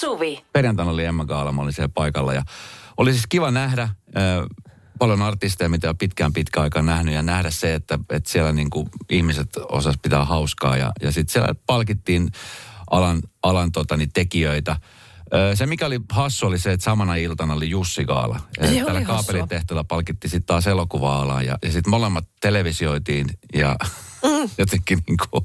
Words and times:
Suvi. 0.00 0.44
Perjantaina 0.52 0.92
oli 0.92 1.04
Emma 1.04 1.24
Gaala, 1.24 1.52
mä 1.52 1.62
olin 1.62 1.72
siellä 1.72 1.92
paikalla 1.94 2.34
ja 2.34 2.42
oli 2.96 3.12
siis 3.12 3.26
kiva 3.28 3.50
nähdä 3.50 3.82
äh, 3.82 3.92
paljon 4.98 5.22
artisteja, 5.22 5.68
mitä 5.68 5.90
on 5.90 5.98
pitkään 5.98 6.32
pitkä 6.32 6.60
aikaa 6.60 6.82
nähnyt 6.82 7.14
ja 7.14 7.22
nähdä 7.22 7.50
se, 7.50 7.74
että, 7.74 7.98
että 8.10 8.30
siellä 8.30 8.52
niin 8.52 8.70
kuin 8.70 8.88
ihmiset 9.10 9.48
osas 9.68 9.94
pitää 10.02 10.24
hauskaa 10.24 10.76
ja, 10.76 10.92
ja 11.02 11.12
sitten 11.12 11.32
siellä 11.32 11.54
palkittiin 11.66 12.30
alan, 12.90 13.20
alan 13.42 13.72
totani, 13.72 14.06
tekijöitä. 14.06 14.76
Ö, 15.34 15.56
Se, 15.56 15.66
mikä 15.66 15.86
oli 15.86 16.00
hassu, 16.12 16.46
oli 16.46 16.58
se, 16.58 16.72
että 16.72 16.84
samana 16.84 17.14
iltana 17.14 17.54
oli 17.54 17.70
Jussi 17.70 18.04
Gaala. 18.04 18.40
Ja 18.60 18.84
Tällä 18.84 19.02
kaapelitehtävällä 19.02 19.84
palkittiin 19.84 20.30
sitten 20.30 20.46
taas 20.46 20.66
elokuva-alaa 20.66 21.42
ja, 21.42 21.58
ja 21.62 21.72
sitten 21.72 21.90
molemmat 21.90 22.24
televisioitiin 22.40 23.26
ja 23.54 23.76
mm. 24.24 24.50
jotenkin 24.58 24.98
niin 25.08 25.16
kuin 25.30 25.44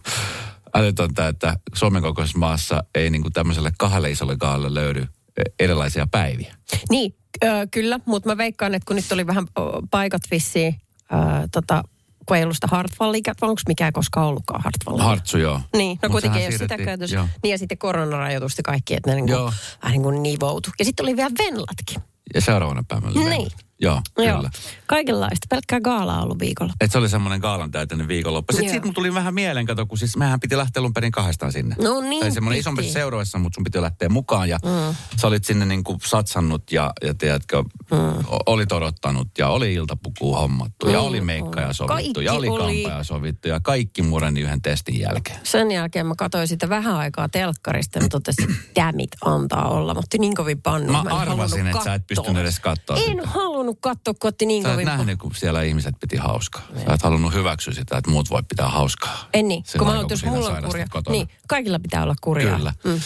älytöntä, 0.76 1.28
että 1.28 1.58
Suomen 1.74 2.02
kokoisessa 2.02 2.40
maassa 2.40 2.84
ei 2.96 3.10
niin 3.10 3.22
kuin 3.22 3.34
tämmöiselle 3.34 3.72
kahdelle 3.78 4.12
isolle 4.12 4.36
gaalalle 4.38 4.74
löydy 4.74 5.08
e, 5.38 5.42
erilaisia 5.60 6.08
päiviä. 6.12 6.56
Niin, 6.90 7.16
ö, 7.44 7.48
kyllä, 7.72 8.00
mutta 8.06 8.30
mä 8.30 8.38
veikkaan, 8.38 8.76
että 8.76 8.86
kun 8.88 8.96
nyt 8.96 9.12
oli 9.12 9.28
vähän 9.28 9.48
paikat 9.92 10.22
vissiin, 10.32 10.76
ö, 11.12 11.16
tota, 11.52 11.84
kun 12.26 12.38
ei 12.38 12.44
ollut 12.44 12.56
sitä 12.58 12.68
Hartwallia, 12.72 13.22
onko 13.42 13.62
mikään 13.68 13.94
koskaan 13.94 14.28
ollutkaan 14.28 14.62
Hartwallia? 14.64 15.04
Hartsu, 15.06 15.38
joo. 15.38 15.62
Niin, 15.78 16.00
no 16.02 16.10
Mut 16.10 16.12
kuitenkin 16.12 16.42
ei 16.42 16.48
ole 16.48 16.58
sitä 16.58 16.78
käytössä. 16.78 17.16
joo. 17.16 17.28
Niin 17.44 17.52
ja 17.52 17.58
sitten 17.58 17.78
koronarajoitusta 17.78 18.62
kaikki, 18.64 18.94
että 18.94 19.10
ne 19.10 19.16
niin 19.16 19.28
Joo. 19.28 19.42
kuin, 19.44 19.54
vähän 19.84 19.92
niin 19.92 20.04
kuin 20.04 20.24
nivoutu. 20.24 20.70
Ja 20.80 20.86
sitten 20.86 21.04
oli 21.06 21.16
vielä 21.16 21.32
Venlatkin. 21.40 22.02
Ja 22.34 22.42
seuraavana 22.42 22.84
päivänä 22.88 23.30
Niin. 23.30 23.48
Joo, 23.80 24.02
Joo. 24.18 24.36
kyllä. 24.38 24.50
Kaikenlaista. 24.88 25.45
Pelkkää 25.50 25.82
gaalaa 25.82 26.22
ollut 26.24 26.40
viikolla. 26.40 26.74
Et 26.82 26.92
se 26.92 26.98
oli 26.98 27.10
semmoinen 27.10 27.40
gaalan 27.40 27.72
täyteinen 27.72 28.08
viikonloppu. 28.08 28.54
Sitten 28.54 28.70
siitä 28.70 28.86
mun 28.86 28.94
tuli 28.94 29.14
vähän 29.14 29.34
mieleen, 29.34 29.66
kato, 29.66 29.86
kun 29.86 29.98
siis 29.98 30.18
mehän 30.18 30.40
piti 30.40 30.58
lähteä 30.58 30.82
alun 30.82 30.94
perin 30.94 31.12
kahdestaan 31.12 31.52
sinne. 31.52 31.76
No 31.82 32.02
niin, 32.02 32.22
Tai 32.22 32.32
semmoinen 32.32 32.60
isompi 32.60 32.84
seuroissa, 32.84 33.38
mutta 33.38 33.56
sun 33.56 33.64
piti 33.64 33.82
lähteä 33.82 34.10
mukaan. 34.10 34.50
Ja 34.50 34.58
mm. 34.66 34.96
sä 35.18 35.28
olit 35.28 35.44
sinne 35.46 35.66
niin 35.66 35.84
kuin 35.84 36.00
satsannut 36.06 36.72
ja, 36.72 36.92
ja 37.02 37.14
tiedätkö, 37.14 37.64
mm. 37.64 38.26
olit 38.46 38.72
odottanut 38.72 39.28
ja 39.38 39.48
oli 39.50 39.74
iltapuku 39.74 40.36
hommattu 40.36 40.90
ja 40.90 41.00
Mm, 41.06 41.08
oli 41.08 41.22
meikkaja 41.22 41.74
sovittu 41.74 41.94
Kaikki 41.94 42.24
ja 42.24 42.34
oli, 42.34 42.48
oli. 42.48 42.84
kampaja 42.84 43.04
sovittu 43.04 43.48
ja 43.48 43.60
kaikki 43.60 44.02
mureni 44.02 44.42
yhden 44.42 44.62
testin 44.62 45.00
jälkeen. 45.00 45.40
Sen 45.44 45.72
jälkeen 45.72 46.06
mä 46.06 46.14
katsoin 46.18 46.48
sitä 46.48 46.70
vähän 46.70 46.96
aikaa 46.96 47.30
telkkarista 47.30 47.98
ja 48.00 48.02
mä 48.04 48.10
totesin, 48.10 48.52
että 48.52 48.82
damn 48.82 49.00
it, 49.00 49.10
antaa 49.26 49.70
olla. 49.70 49.94
Mä 49.94 50.00
otin 50.00 50.22
niin 50.22 50.36
kovin 50.36 50.62
pannu. 50.62 50.92
Mä 50.92 51.00
en 51.02 51.08
arvasin, 51.12 51.68
että 51.68 51.84
sä 51.84 51.94
et 51.94 52.08
pystynyt 52.08 52.42
edes 52.42 52.60
katsoa 52.60 52.98
En 52.98 53.04
sitä. 53.04 53.28
halunnut 53.28 53.78
katsoa, 53.82 54.14
kun 54.14 54.28
otti 54.28 54.46
niin 54.46 54.64
Sä 54.64 54.70
kovin 54.70 54.86
nähnyt, 54.86 55.20
kun 55.20 55.35
siellä 55.36 55.62
ihmiset 55.64 55.96
piti 56.00 56.18
hauskaa. 56.18 56.62
Sä 56.88 56.94
et 56.94 57.02
halunnut 57.02 57.34
hyväksyä 57.34 57.74
sitä, 57.74 57.98
että 57.98 58.12
muut 58.12 58.30
voi 58.30 58.44
pitää 58.50 58.70
hauskaa. 58.70 59.28
En 59.34 59.48
niin, 59.48 59.64
kun 59.78 59.88
mä 59.88 59.98
oon, 59.98 60.08
jos 60.10 60.26
mulla 60.26 60.50
on 60.50 60.64
kurja. 60.64 60.86
kotona. 60.90 61.18
Niin, 61.18 61.30
kaikilla 61.48 61.80
pitää 61.80 62.04
olla 62.04 62.16
kurjaa. 62.22 62.58
Kyllä. 62.58 62.74
Mm. 62.84 63.00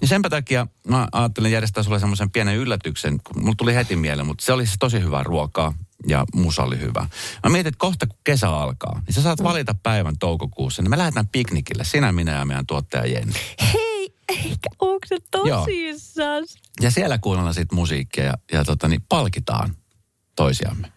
Niin 0.00 0.08
senpä 0.08 0.30
takia 0.30 0.66
mä 0.88 1.08
ajattelin 1.12 1.52
järjestää 1.52 1.82
sulle 1.82 2.00
semmoisen 2.00 2.30
pienen 2.30 2.56
yllätyksen, 2.56 3.20
kun 3.24 3.42
mulla 3.42 3.54
tuli 3.58 3.74
heti 3.74 3.96
mieleen, 3.96 4.26
mutta 4.26 4.44
se 4.44 4.52
oli 4.52 4.66
siis 4.66 4.76
tosi 4.78 5.00
hyvää 5.00 5.22
ruokaa 5.22 5.74
ja 6.06 6.24
musa 6.34 6.62
oli 6.62 6.80
hyvä. 6.80 7.06
Mä 7.44 7.50
mietin, 7.50 7.68
että 7.68 7.78
kohta 7.78 8.06
kun 8.06 8.18
kesä 8.24 8.50
alkaa, 8.50 9.02
niin 9.06 9.14
sä 9.14 9.22
saat 9.22 9.42
valita 9.42 9.74
päivän 9.82 10.18
toukokuussa, 10.18 10.82
niin 10.82 10.90
me 10.90 10.98
lähdetään 10.98 11.28
piknikille, 11.28 11.84
sinä, 11.84 12.12
minä 12.12 12.32
ja 12.32 12.44
meidän 12.44 12.66
tuottaja 12.66 13.06
Jenni. 13.06 13.34
Hei, 13.74 14.14
eikä 14.28 14.68
onko 14.78 15.06
se 15.06 15.16
tosissas? 15.30 16.56
Ja 16.80 16.90
siellä 16.90 17.18
kuunnellaan 17.18 17.54
sitten 17.54 17.76
musiikkia 17.76 18.24
ja, 18.24 18.34
ja 18.52 18.64
tota, 18.64 18.88
niin 18.88 19.02
palkitaan 19.08 19.76
toisiamme. 20.36 20.92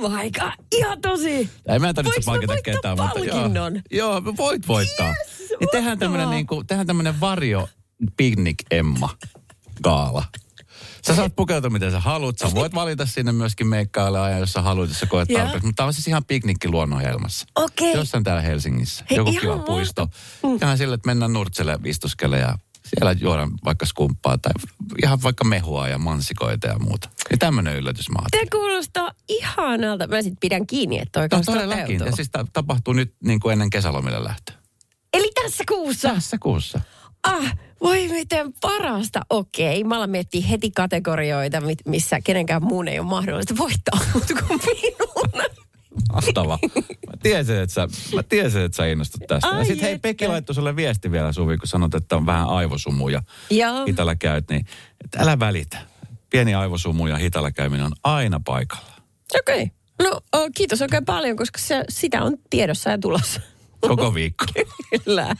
My 0.00 0.30
god, 0.30 0.52
ihan 0.72 1.00
tosi. 1.00 1.50
Ei 1.68 1.78
meidän 1.78 1.94
tarvitse 1.94 2.20
mä 2.20 2.24
palkita 2.24 2.54
ketään, 2.64 2.98
mutta 2.98 3.18
joo, 3.18 3.34
palkinnon? 3.34 3.82
joo, 3.90 4.24
voit 4.36 4.68
voittaa. 4.68 5.08
Yes, 5.08 5.50
niin 5.60 5.68
tehdään 5.72 5.98
tämmönen, 5.98 6.26
mahtavaa. 6.26 6.34
niinku, 6.34 6.64
tehdään 6.64 6.86
tämmönen 6.86 7.20
varjo 7.20 7.68
piknik 8.16 8.56
Emma 8.70 9.08
gaala. 9.82 10.24
Sä 11.06 11.14
saat 11.14 11.36
pukeutua 11.36 11.70
miten 11.70 11.90
sä 11.90 12.00
haluat. 12.00 12.38
Sä 12.38 12.50
voit 12.54 12.74
valita 12.74 13.06
sinne 13.06 13.32
myöskin 13.32 13.66
meikkailla 13.66 14.24
ajan, 14.24 14.40
jos 14.40 14.52
sä 14.52 14.62
haluat, 14.62 14.88
jos 14.88 15.00
sä 15.00 15.06
koet 15.06 15.28
tarpeeksi. 15.28 15.66
Mutta 15.66 15.76
tää 15.76 15.86
on 15.86 15.94
siis 15.94 16.08
ihan 16.08 16.24
piknikki 16.24 16.68
luonnonhelmassa. 16.68 17.46
Okei. 17.54 17.92
Jossain 17.92 18.24
täällä 18.24 18.42
Helsingissä. 18.42 19.04
Hei, 19.10 19.16
Joku 19.16 19.32
kiva 19.32 19.58
puisto. 19.58 20.08
Ihan 20.62 20.78
sille, 20.78 20.94
että 20.94 21.06
mennään 21.06 21.32
nurtselle 21.32 21.78
istuskele 21.84 22.38
ja 22.38 22.58
siellä 22.88 23.12
juodaan 23.20 23.50
vaikka 23.64 23.86
skumppaa 23.86 24.38
tai 24.38 24.52
ihan 25.02 25.22
vaikka 25.22 25.44
mehua 25.44 25.88
ja 25.88 25.98
mansikoita 25.98 26.66
ja 26.66 26.78
muuta. 26.78 27.08
Ja 27.30 27.36
tämmönen 27.38 27.76
yllätys 27.76 28.10
mä. 28.10 28.18
Te 28.30 28.46
kuulostaa 28.52 29.10
ihanalta. 29.28 30.06
Mä 30.06 30.22
sit 30.22 30.34
pidän 30.40 30.66
kiinni, 30.66 30.98
että 30.98 31.28
toi 31.28 31.38
No 31.38 31.44
todellakin. 31.44 32.00
Ja 32.06 32.12
siis 32.12 32.30
ta- 32.30 32.46
tapahtuu 32.52 32.94
nyt 32.94 33.14
niin 33.24 33.40
kuin 33.40 33.52
ennen 33.52 33.70
kesälomille 33.70 34.24
lähtöä. 34.24 34.56
Eli 35.12 35.30
tässä 35.42 35.64
kuussa. 35.68 36.08
Tässä 36.08 36.36
kuussa. 36.40 36.80
Ah, 37.22 37.56
voi 37.82 38.08
miten 38.08 38.52
parasta. 38.60 39.20
Okei, 39.30 39.84
mä 39.84 39.96
alan 39.96 40.10
miettiä 40.10 40.46
heti 40.46 40.70
kategorioita, 40.70 41.62
missä 41.86 42.20
kenenkään 42.20 42.62
muun 42.62 42.88
ei 42.88 42.98
ole 42.98 43.08
mahdollista 43.08 43.56
voittaa, 43.56 44.00
mutta 44.14 44.34
kuin 44.34 44.60
minun. 44.66 45.07
Mahtava. 46.12 46.58
Mä 47.06 47.12
tiesin, 47.22 47.56
että 47.56 47.74
sä, 47.74 47.88
mä 48.14 48.22
tiesin, 48.22 48.62
että 48.62 48.76
sä 48.76 48.86
innostut 48.86 49.20
tästä. 49.28 49.48
Ai 49.48 49.58
ja 49.58 49.64
sitten 49.64 49.88
hei. 49.88 49.98
Pekki 49.98 50.28
laittoi 50.28 50.54
sulle 50.54 50.76
viesti 50.76 51.12
vielä, 51.12 51.32
Suvi, 51.32 51.58
kun 51.58 51.68
sanot, 51.68 51.94
että 51.94 52.16
on 52.16 52.26
vähän 52.26 52.48
aivosumu 52.48 53.08
ja 53.08 53.22
Joo. 53.50 53.84
hitalla 53.86 54.14
käyt, 54.14 54.50
niin 54.50 54.66
että 55.04 55.22
älä 55.22 55.38
välitä. 55.38 55.78
Pieni 56.30 56.54
aivosumu 56.54 57.06
ja 57.06 57.16
hitalla 57.16 57.50
käyminen 57.50 57.86
on 57.86 57.92
aina 58.04 58.40
paikalla. 58.44 58.92
Okei. 59.38 59.62
Okay. 59.62 60.10
No 60.10 60.20
kiitos 60.54 60.82
oikein 60.82 61.04
paljon, 61.04 61.36
koska 61.36 61.58
se, 61.58 61.84
sitä 61.88 62.22
on 62.22 62.36
tiedossa 62.50 62.90
ja 62.90 62.98
tulossa. 62.98 63.40
Koko 63.80 64.14
viikko. 64.14 64.44
Kyllä. 65.04 65.36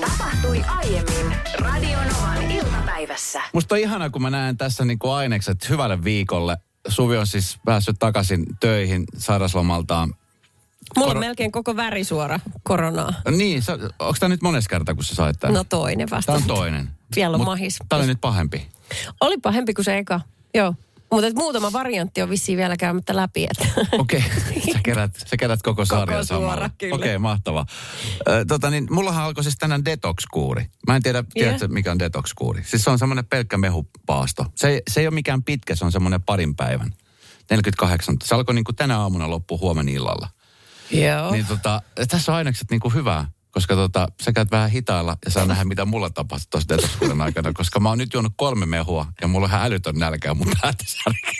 Tapahtui 0.00 0.64
aiemmin 0.68 1.36
Radionovan 1.58 2.50
iltapäivässä. 2.50 3.42
Musta 3.52 3.74
on 3.74 3.80
ihanaa, 3.80 4.10
kun 4.10 4.22
mä 4.22 4.30
näen 4.30 4.56
tässä 4.56 4.84
niinku 4.84 5.10
ainekset 5.10 5.68
hyvälle 5.68 6.04
viikolle. 6.04 6.56
Suvi 6.88 7.16
on 7.16 7.26
siis 7.26 7.58
päässyt 7.64 7.96
takaisin 7.98 8.46
töihin 8.60 9.04
sairaslomaltaan. 9.18 10.14
Mulla 10.96 11.12
on 11.12 11.18
melkein 11.18 11.52
koko 11.52 11.76
värisuora 11.76 12.40
koronaa. 12.62 13.12
Niin, 13.30 13.62
sä, 13.62 13.72
onko 13.98 14.14
tämä 14.20 14.28
nyt 14.28 14.42
mones 14.42 14.68
kerta, 14.68 14.94
kun 14.94 15.04
sä 15.04 15.14
sait 15.14 15.40
tämän? 15.40 15.54
No 15.54 15.64
toinen 15.64 16.10
vasta. 16.10 16.32
Tämä 16.32 16.36
on 16.36 16.56
toinen. 16.58 16.90
Vielä 17.16 17.34
on 17.34 17.40
Mut 17.40 17.46
mahis. 17.46 17.78
Tämä 17.88 17.98
oli 18.00 18.06
nyt 18.06 18.20
pahempi. 18.20 18.68
Oli 19.20 19.38
pahempi 19.38 19.74
kuin 19.74 19.84
se 19.84 19.98
eka. 19.98 20.20
Joo. 20.54 20.74
Mutta 21.10 21.30
muutama 21.34 21.72
variantti 21.72 22.22
on 22.22 22.30
vissiin 22.30 22.58
vielä 22.58 22.76
käymättä 22.76 23.16
läpi. 23.16 23.46
Okei, 23.92 24.24
sä, 24.72 24.78
kerät, 24.82 25.10
sä 25.26 25.36
kerät 25.36 25.62
koko 25.62 25.84
sarjan 25.84 26.26
samalla. 26.26 26.70
Okei, 26.92 27.18
mahtava. 27.18 27.66
Ö, 28.28 28.44
tota 28.48 28.70
niin, 28.70 28.86
mullahan 28.90 29.24
alkoi 29.24 29.44
siis 29.44 29.56
tänään 29.58 29.84
detox-kuuri. 29.84 30.66
Mä 30.86 30.96
en 30.96 31.02
tiedä, 31.02 31.24
tiedätkö 31.34 31.68
mikä 31.68 31.90
on 31.90 31.98
detox-kuuri. 31.98 32.64
Siis 32.64 32.84
se 32.84 32.90
on 32.90 32.98
semmoinen 32.98 33.26
pelkkä 33.26 33.58
mehupaasto. 33.58 34.46
Se, 34.54 34.68
ei- 34.68 34.82
se 34.90 35.00
ei 35.00 35.06
ole 35.06 35.14
mikään 35.14 35.42
pitkä, 35.42 35.74
se 35.74 35.84
on 35.84 35.92
semmoinen 35.92 36.22
parin 36.22 36.56
päivän. 36.56 36.94
48. 37.50 38.16
Se 38.24 38.34
alkoi 38.34 38.54
niin 38.54 38.64
kuin 38.64 38.76
tänä 38.76 38.98
aamuna 38.98 39.30
loppu 39.30 39.58
huomenna 39.58 39.92
illalla. 39.92 40.28
Joo. 40.90 41.30
Niin 41.30 41.46
tota, 41.46 41.82
tässä 42.08 42.32
on 42.32 42.38
ainekset 42.38 42.70
niin 42.70 42.80
kuin 42.80 42.94
hyvää, 42.94 43.28
koska 43.56 43.74
tota, 43.74 44.08
sä 44.22 44.32
käyt 44.32 44.50
vähän 44.50 44.70
hitailla 44.70 45.16
ja 45.24 45.30
saa 45.30 45.46
nähdä, 45.46 45.64
mitä 45.64 45.84
mulla 45.84 46.10
tapahtui 46.10 46.46
tuossa 46.50 46.68
detox 46.68 47.20
aikana. 47.20 47.52
Koska 47.52 47.80
mä 47.80 47.88
oon 47.88 47.98
nyt 47.98 48.12
juonut 48.14 48.32
kolme 48.36 48.66
mehua 48.66 49.06
ja 49.20 49.28
mulla 49.28 49.44
on 49.44 49.50
ihan 49.50 49.66
älytön 49.66 49.94
nälkä, 49.94 50.34
mutta 50.34 50.58
päätä 50.62 50.84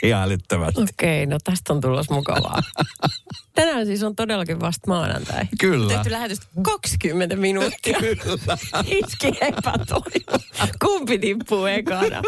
ihan 0.03 0.23
älyttömästi. 0.23 0.81
Okei, 0.81 1.25
no 1.25 1.37
tästä 1.43 1.73
on 1.73 1.81
tulos 1.81 2.09
mukavaa. 2.09 2.61
Tänään 3.55 3.85
siis 3.85 4.03
on 4.03 4.15
todellakin 4.15 4.59
vasta 4.59 4.87
maanantai. 4.87 5.45
Kyllä. 5.59 5.93
Tehty 5.93 6.11
lähetystä 6.11 6.45
20 6.61 7.35
minuuttia. 7.35 7.99
Kyllä. 8.23 8.57
Iski 8.85 9.27
epätoivo. 9.41 10.39
Kumpi 10.85 11.19
tippuu 11.19 11.65
ekana? 11.65 12.21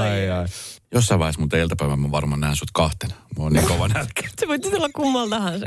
Ai, 0.00 0.30
ai. 0.30 0.46
Jossain 0.94 1.18
vaiheessa 1.20 1.40
mun 1.40 1.60
iltapäivän 1.60 2.00
mä 2.00 2.10
varmaan 2.10 2.40
näen 2.40 2.56
sut 2.56 2.68
kahtena. 2.72 3.14
Mulla 3.36 3.46
on 3.46 3.52
niin 3.52 3.66
kova 3.66 3.88
nälkä. 3.88 4.22
Se 4.40 4.48
voi 4.48 4.58
tulla 4.58 4.88
kummalta 4.94 5.36
tahansa. 5.36 5.66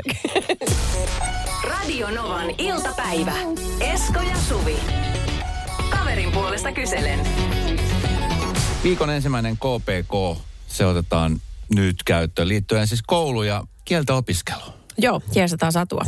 Radionovan 1.64 2.50
iltapäivä. 2.58 3.32
Esko 3.80 4.20
ja 4.20 4.36
Suvi. 4.48 4.76
Kaverin 5.90 6.32
puolesta 6.32 6.72
kyselen. 6.72 7.20
Viikon 8.84 9.10
ensimmäinen 9.10 9.56
KPK, 9.56 10.40
se 10.66 10.86
otetaan 10.86 11.40
nyt 11.74 11.96
käyttöön 12.04 12.48
liittyen 12.48 12.86
siis 12.86 13.02
koulu- 13.06 13.42
ja 13.42 13.64
kieltäopiskeluun. 13.84 14.83
Joo, 14.98 15.20
jeesataan 15.34 15.72
satua. 15.72 16.04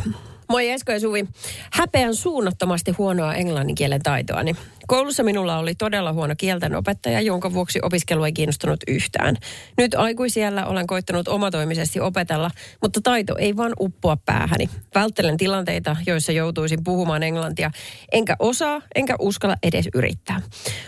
Moi 0.49 0.71
Esko 0.71 0.93
ja 0.93 1.01
Suvi. 1.01 1.27
Häpeän 1.73 2.15
suunnattomasti 2.15 2.91
huonoa 2.91 3.35
englannin 3.35 3.75
kielen 3.75 4.03
taitoani. 4.03 4.57
Koulussa 4.87 5.23
minulla 5.23 5.59
oli 5.59 5.75
todella 5.75 6.13
huono 6.13 6.35
kielten 6.39 6.75
opettaja, 6.75 7.21
jonka 7.21 7.53
vuoksi 7.53 7.79
opiskelu 7.83 8.25
ei 8.25 8.33
kiinnostunut 8.33 8.81
yhtään. 8.89 9.37
Nyt 9.79 9.95
aikuisiellä 9.95 10.67
olen 10.67 10.87
koittanut 10.87 11.29
omatoimisesti 11.29 12.01
opetella, 12.01 12.51
mutta 12.83 13.01
taito 13.01 13.37
ei 13.39 13.57
vaan 13.57 13.73
uppoa 13.81 14.17
päähäni. 14.17 14.71
Välttelen 14.95 15.37
tilanteita, 15.37 15.97
joissa 16.07 16.33
joutuisin 16.33 16.85
puhumaan 16.85 17.23
englantia, 17.23 17.71
enkä 18.13 18.37
osaa, 18.39 18.83
enkä 18.95 19.17
uskalla 19.19 19.57
edes 19.63 19.89
yrittää. 19.95 20.43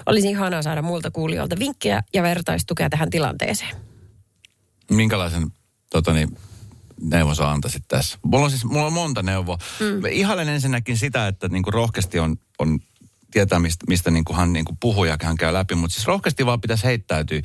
Olisi 0.06 0.30
ihanaa 0.30 0.62
saada 0.62 0.82
muilta 0.82 1.10
kuulijoilta 1.10 1.56
vinkkejä 1.58 2.02
ja 2.14 2.22
vertaistukea 2.22 2.90
tähän 2.90 3.10
tilanteeseen. 3.10 3.76
Minkälaisen 4.90 5.46
totani, 5.90 6.20
neuvon 6.20 6.47
sä 7.36 7.50
antaisit 7.50 7.84
tässä? 7.88 8.18
Mulla 8.24 8.44
on 8.44 8.50
siis 8.50 8.64
mulla 8.64 8.86
on 8.86 8.92
monta 8.92 9.22
neuvoa. 9.22 9.58
Mm. 9.80 10.04
Ihailen 10.10 10.48
ensinnäkin 10.48 10.96
sitä, 10.96 11.26
että 11.26 11.48
niinku 11.48 11.70
rohkeasti 11.70 12.18
on, 12.18 12.36
on 12.58 12.78
tietää, 13.30 13.58
mistä, 13.58 13.84
mistä 13.88 14.10
niin 14.10 14.24
kuin 14.24 14.36
hän 14.36 14.52
niin 14.52 14.64
kuin 14.64 14.76
puhuu 14.80 15.04
ja 15.04 15.16
hän 15.22 15.36
käy 15.36 15.52
läpi. 15.52 15.74
Mutta 15.74 15.94
siis 15.94 16.06
rohkeasti 16.06 16.46
vaan 16.46 16.60
pitäisi 16.60 16.84
heittäytyä. 16.84 17.40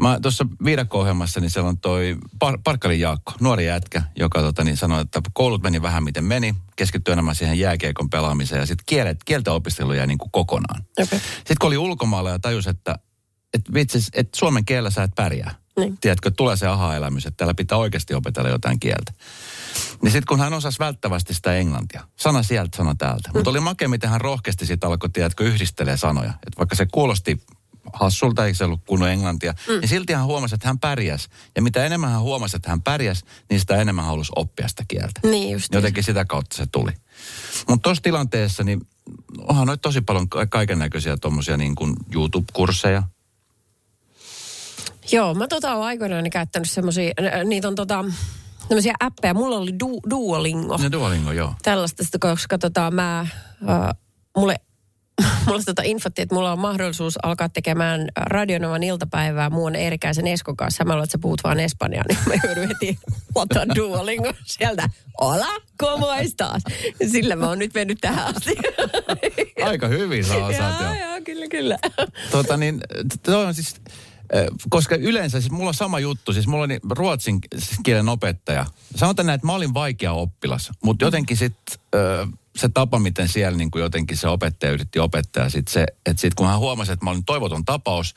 Mä 0.00 0.18
tuossa 0.22 0.46
viidakko-ohjelmassa, 0.64 1.40
niin 1.40 1.50
siellä 1.50 1.68
on 1.68 1.78
toi 1.78 2.16
Par- 2.44 2.60
Parkkalin 2.64 3.00
Jaakko, 3.00 3.32
nuori 3.40 3.66
jätkä, 3.66 4.02
joka 4.16 4.40
tota, 4.40 4.64
niin 4.64 4.76
sanoi, 4.76 5.00
että 5.00 5.20
koulut 5.32 5.62
meni 5.62 5.82
vähän 5.82 6.04
miten 6.04 6.24
meni, 6.24 6.54
keskittyi 6.76 7.12
enemmän 7.12 7.34
siihen 7.34 7.58
jääkiekon 7.58 8.10
pelaamiseen 8.10 8.60
ja 8.60 8.66
sitten 8.66 8.84
kielet, 8.86 9.24
kielten 9.24 9.52
opiskelu 9.52 9.92
jäi 9.92 10.06
niin 10.06 10.18
kuin 10.18 10.30
kokonaan. 10.30 10.82
Okay. 10.98 11.18
Sitten 11.18 11.56
kun 11.60 11.66
oli 11.66 11.78
ulkomailla 11.78 12.30
ja 12.30 12.38
tajus, 12.38 12.66
että, 12.66 12.98
että 13.54 13.72
vitsi, 13.74 13.98
että 14.12 14.38
suomen 14.38 14.64
kielellä 14.64 14.90
sä 14.90 15.02
et 15.02 15.14
pärjää. 15.16 15.61
Niin. 15.76 15.98
Tiedätkö, 16.00 16.30
tulee 16.30 16.56
se 16.56 16.66
aha-elämys, 16.66 17.26
että 17.26 17.36
täällä 17.36 17.54
pitää 17.54 17.78
oikeasti 17.78 18.14
opetella 18.14 18.48
jotain 18.48 18.80
kieltä. 18.80 19.12
Niin 20.02 20.12
sitten 20.12 20.26
kun 20.28 20.40
hän 20.40 20.52
osasi 20.52 20.78
välttävästi 20.78 21.34
sitä 21.34 21.56
englantia, 21.56 22.04
sana 22.16 22.42
sieltä, 22.42 22.76
sana 22.76 22.94
täältä. 22.94 23.28
Mm. 23.28 23.38
Mutta 23.38 23.50
oli 23.50 23.60
makea, 23.60 23.88
miten 23.88 24.10
hän 24.10 24.20
rohkeasti 24.20 24.66
sitten 24.66 24.90
alkoi, 24.90 25.10
tiedätkö, 25.10 25.44
yhdistelee 25.44 25.96
sanoja. 25.96 26.30
Että 26.30 26.58
vaikka 26.58 26.76
se 26.76 26.86
kuulosti 26.92 27.42
hassulta, 27.92 28.46
eikä 28.46 28.58
se 28.58 28.64
ollut 28.64 28.80
kunnon 28.86 29.08
englantia, 29.10 29.54
mm. 29.68 29.80
niin 29.80 29.88
silti 29.88 30.12
hän 30.12 30.24
huomasi, 30.24 30.54
että 30.54 30.68
hän 30.68 30.78
pärjäs. 30.78 31.28
Ja 31.56 31.62
mitä 31.62 31.86
enemmän 31.86 32.10
hän 32.10 32.20
huomasi, 32.20 32.56
että 32.56 32.70
hän 32.70 32.82
pärjäs, 32.82 33.24
niin 33.50 33.60
sitä 33.60 33.76
enemmän 33.76 34.04
hän 34.04 34.10
halusi 34.10 34.32
oppia 34.36 34.68
sitä 34.68 34.84
kieltä. 34.88 35.20
Niin 35.22 35.52
just. 35.52 35.74
Jotenkin 35.74 36.04
sitä 36.04 36.24
kautta 36.24 36.56
se 36.56 36.66
tuli. 36.72 36.92
Mutta 37.68 37.82
tuossa 37.82 38.02
tilanteessa, 38.02 38.64
niin 38.64 38.80
onhan 39.38 39.66
noita 39.66 39.82
tosi 39.82 40.00
paljon 40.00 40.28
kaiken 40.28 40.78
näköisiä 40.78 41.16
tuommoisia 41.16 41.56
niin 41.56 41.74
kuin 41.74 41.96
YouTube-kursseja. 42.14 43.02
Joo, 45.12 45.34
mä 45.34 45.48
tota 45.48 45.74
oon 45.74 45.86
aikoinaan 45.86 46.30
käyttänyt 46.30 46.70
semmosia, 46.70 47.12
niitä 47.44 47.68
on 47.68 47.74
tota, 47.74 48.04
tämmöisiä 48.68 48.94
appeja. 49.00 49.34
Mulla 49.34 49.56
oli 49.56 49.78
du, 49.80 50.00
Duolingo. 50.10 50.78
Ja 50.82 50.92
Duolingo, 50.92 51.32
joo. 51.32 51.54
Tällaista, 51.62 52.04
koska 52.20 52.58
tota, 52.58 52.90
mä, 52.90 53.20
äh, 53.20 53.88
mulle 54.36 54.56
mulla 55.46 55.62
tota 55.66 55.82
infottiin, 55.84 56.22
että 56.22 56.34
mulla 56.34 56.52
on 56.52 56.58
mahdollisuus 56.58 57.18
alkaa 57.22 57.48
tekemään 57.48 58.08
Radionovan 58.16 58.82
iltapäivää 58.82 59.50
muun 59.50 59.74
Eerikäisen 59.74 60.26
Eskon 60.26 60.56
kanssa. 60.56 60.78
Samalla, 60.78 61.04
että 61.04 61.12
sä 61.12 61.18
puhut 61.18 61.40
vaan 61.44 61.60
espanjaa, 61.60 62.04
niin 62.08 62.18
mä 62.26 62.34
joudun 62.44 62.68
heti 62.68 62.98
ottaa 63.34 63.68
Duolingo 63.76 64.32
sieltä. 64.44 64.88
Hola, 65.20 65.60
como 65.78 66.12
estás? 66.12 66.62
Sillä 67.10 67.36
mä 67.36 67.48
oon 67.48 67.58
nyt 67.58 67.74
mennyt 67.74 67.98
tähän 68.00 68.36
asti. 68.36 68.56
Aika 69.64 69.88
hyvin 69.88 70.24
sä 70.24 70.46
osaat 70.46 70.80
joo, 70.80 70.94
jo. 70.94 71.00
joo, 71.00 71.20
kyllä, 71.24 71.46
kyllä. 71.48 71.78
Tota 72.30 72.56
niin, 72.56 72.80
toi 73.22 73.46
on 73.46 73.54
siis, 73.54 73.74
koska 74.70 74.96
yleensä, 74.96 75.40
siis 75.40 75.52
mulla 75.52 75.68
on 75.68 75.74
sama 75.74 76.00
juttu, 76.00 76.32
siis 76.32 76.46
mulla 76.46 76.64
oli 76.64 76.80
ruotsin 76.90 77.38
kielen 77.82 78.08
opettaja. 78.08 78.66
Sanotaan 78.96 79.26
näin, 79.26 79.34
että 79.34 79.46
mä 79.46 79.52
olin 79.52 79.74
vaikea 79.74 80.12
oppilas, 80.12 80.70
mutta 80.84 81.04
jotenkin 81.04 81.36
sitten 81.36 81.78
se 82.56 82.68
tapa, 82.68 82.98
miten 82.98 83.28
siellä 83.28 83.58
niin 83.58 83.70
kuin 83.70 83.82
jotenkin 83.82 84.16
se 84.16 84.28
opettaja 84.28 84.72
yritti 84.72 84.98
opettaa, 84.98 85.50
sit 85.50 85.68
se, 85.68 85.86
että 86.06 86.20
sit 86.20 86.34
kun 86.34 86.46
hän 86.46 86.58
huomasi, 86.58 86.92
että 86.92 87.04
mä 87.04 87.10
olin 87.10 87.24
toivoton 87.24 87.64
tapaus, 87.64 88.14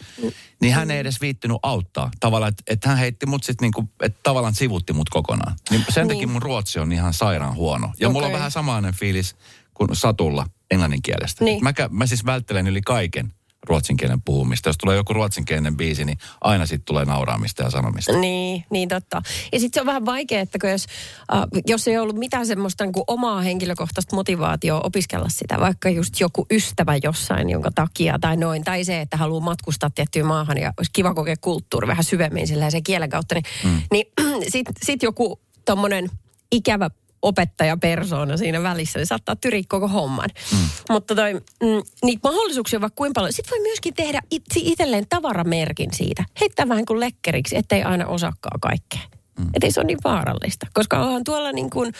niin 0.61 0.73
hän 0.73 0.91
ei 0.91 0.99
edes 0.99 1.21
viittynyt 1.21 1.57
auttaa. 1.63 2.11
Tavallaan, 2.19 2.49
että, 2.49 2.63
että 2.67 2.89
hän 2.89 2.97
heitti 2.97 3.25
mut 3.25 3.43
sitten 3.43 3.65
niin 3.65 3.73
kuin, 3.73 3.89
että 4.01 4.19
tavallaan 4.23 4.55
sivutti 4.55 4.93
mut 4.93 5.09
kokonaan. 5.09 5.55
Niin 5.69 5.85
sen 5.89 6.07
takia 6.07 6.19
Niin. 6.19 6.29
mun 6.29 6.41
ruotsi 6.41 6.79
on 6.79 6.91
ihan 6.91 7.13
sairaan 7.13 7.55
huono. 7.55 7.93
Ja 7.99 8.09
mulla 8.09 8.27
on 8.27 8.33
vähän 8.33 8.51
samainen 8.51 8.93
fiilis 8.93 9.35
kuin 9.73 9.89
Satulla 9.93 10.47
englannin 10.71 11.01
kielestä. 11.01 11.45
Niin. 11.45 11.63
Mä, 11.63 11.73
mä 11.89 12.05
siis 12.05 12.25
välttelen 12.25 12.67
yli 12.67 12.81
kaiken 12.81 13.33
ruotsin 13.67 13.97
kielen 13.97 14.21
puhumista. 14.21 14.69
Jos 14.69 14.77
tulee 14.77 14.95
joku 14.95 15.13
ruotsinkielinen 15.13 15.77
biisi, 15.77 16.05
niin 16.05 16.17
aina 16.41 16.65
sitten 16.65 16.85
tulee 16.85 17.05
nauraamista 17.05 17.63
ja 17.63 17.69
sanomista. 17.69 18.17
Niin, 18.17 18.65
niin 18.69 18.89
totta. 18.89 19.21
Ja 19.53 19.59
sitten 19.59 19.79
se 19.79 19.81
on 19.81 19.87
vähän 19.87 20.05
vaikea, 20.05 20.41
että 20.41 20.59
kun 20.59 20.69
jos, 20.69 20.85
äh, 21.33 21.43
jos 21.67 21.87
ei 21.87 21.97
ollut 21.97 22.15
mitään 22.15 22.45
semmoista 22.47 22.83
niin 22.83 22.93
kuin 22.93 23.03
omaa 23.07 23.41
henkilökohtaista 23.41 24.15
motivaatioa 24.15 24.81
opiskella 24.83 25.29
sitä, 25.29 25.59
vaikka 25.59 25.89
just 25.89 26.19
joku 26.19 26.45
ystävä 26.51 26.93
jossain, 27.03 27.49
jonka 27.49 27.71
takia 27.75 28.19
tai 28.21 28.37
noin, 28.37 28.63
tai 28.63 28.83
se, 28.83 29.01
että 29.01 29.17
haluaa 29.17 29.41
matkustaa 29.41 29.89
tiettyyn 29.89 30.25
maahan 30.25 30.57
ja 30.57 30.73
olisi 30.77 30.91
kiva 30.93 31.13
kokea 31.13 31.35
kulttuuri 31.41 31.87
vähän 31.87 32.03
syvemmin 32.03 32.47
sillä 32.47 32.69
sen 32.69 32.83
kielen 32.83 33.09
kautta, 33.09 33.35
niin, 33.35 33.45
mm. 33.63 33.81
niin 33.91 34.05
sitten 34.53 34.73
sit 34.83 35.03
joku 35.03 35.39
tommonen 35.65 36.09
ikävä 36.51 36.89
opettajapersoona 37.21 38.37
siinä 38.37 38.63
välissä, 38.63 38.99
niin 38.99 39.07
saattaa 39.07 39.35
tyriä 39.35 39.63
koko 39.67 39.87
homman. 39.87 40.29
Mm. 40.51 40.57
Mutta 40.89 41.15
toi, 41.15 41.33
mm, 41.33 41.83
niitä 42.03 42.29
mahdollisuuksia 42.29 42.77
on 42.77 42.81
vaikka 42.81 42.95
kuinka 42.97 43.19
paljon. 43.19 43.33
Sitten 43.33 43.51
voi 43.51 43.67
myöskin 43.67 43.93
tehdä 43.93 44.21
itse, 44.31 44.59
itselleen 44.63 45.05
tavaramerkin 45.09 45.93
siitä. 45.93 46.25
Heittää 46.41 46.69
vähän 46.69 46.85
kuin 46.85 46.99
lekkeriksi, 46.99 47.57
ettei 47.57 47.83
aina 47.83 48.07
osakkaa 48.07 48.57
kaikkea. 48.61 49.01
Mm. 49.39 49.47
Ettei 49.53 49.71
se 49.71 49.79
ole 49.79 49.87
niin 49.87 49.99
vaarallista. 50.03 50.67
Koska 50.73 50.99
onhan 50.99 51.23
tuolla 51.23 51.51
niin 51.51 51.69
kuin, 51.69 51.93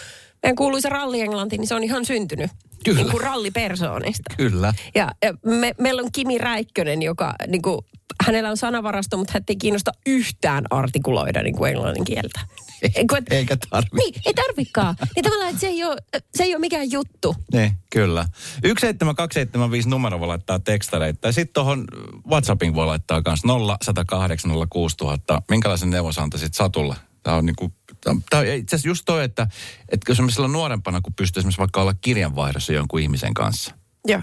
meidän 0.43 0.55
kuuluisa 0.55 0.89
ralli-englanti, 0.89 1.57
niin 1.57 1.67
se 1.67 1.75
on 1.75 1.83
ihan 1.83 2.05
syntynyt. 2.05 2.51
Kyllä. 2.85 3.01
Niin 3.01 3.11
kuin 3.11 3.21
rallipersoonista. 3.21 4.33
Kyllä. 4.37 4.73
Ja, 4.95 5.11
ja 5.23 5.33
me, 5.45 5.71
meillä 5.77 6.01
on 6.01 6.09
Kimi 6.13 6.37
Räikkönen, 6.37 7.01
joka 7.01 7.35
niin 7.47 7.61
kuin, 7.61 7.79
hänellä 8.25 8.49
on 8.49 8.57
sanavarasto, 8.57 9.17
mutta 9.17 9.33
hän 9.33 9.43
ei 9.49 9.55
kiinnosta 9.55 9.91
yhtään 10.05 10.63
artikuloida 10.69 11.43
niin 11.43 11.55
kuin 11.55 11.71
englannin 11.71 12.03
kieltä. 12.05 12.39
Et- 12.81 12.95
Eikä 13.31 13.57
tarvi. 13.69 13.89
niin, 13.97 14.13
ei 14.25 14.33
tarvikaan. 14.33 14.95
Niin 15.15 15.23
tavallaan, 15.23 15.49
että 15.49 15.59
se 15.61 15.67
ei 15.67 15.83
ole, 15.83 15.95
se 16.35 16.43
ei 16.43 16.53
ole 16.55 16.59
mikään 16.59 16.91
juttu. 16.91 17.35
Niin, 17.53 17.71
kyllä. 17.91 18.25
17275 18.63 19.89
numero 19.89 20.19
voi 20.19 20.27
laittaa 20.27 20.59
tekstareita. 20.59 21.19
Tai 21.21 21.33
sitten 21.33 21.53
tuohon 21.53 21.85
WhatsAppin 22.27 22.75
voi 22.75 22.85
laittaa 22.85 23.21
myös 23.25 23.39
0108 23.87 24.51
06000. 24.69 25.41
Minkälaisen 25.49 25.89
neuvon 25.89 26.13
sä 26.13 26.21
antaisit 26.21 26.53
Satulle? 26.53 26.95
Tämä 27.23 27.37
on 27.37 27.45
niinku, 27.45 27.73
tämä 28.01 28.39
on 28.39 28.45
itse 28.47 28.75
asiassa 28.75 28.87
just 28.87 29.03
toi, 29.05 29.23
että, 29.23 29.47
että 29.89 30.11
jos 30.11 30.33
silloin 30.33 30.53
nuorempana, 30.53 31.01
kun 31.01 31.13
pystyy 31.13 31.39
esimerkiksi 31.39 31.59
vaikka 31.59 31.81
olla 31.81 31.93
kirjanvaihdossa 31.93 32.73
jonkun 32.73 32.99
ihmisen 32.99 33.33
kanssa. 33.33 33.75
Joo. 34.07 34.21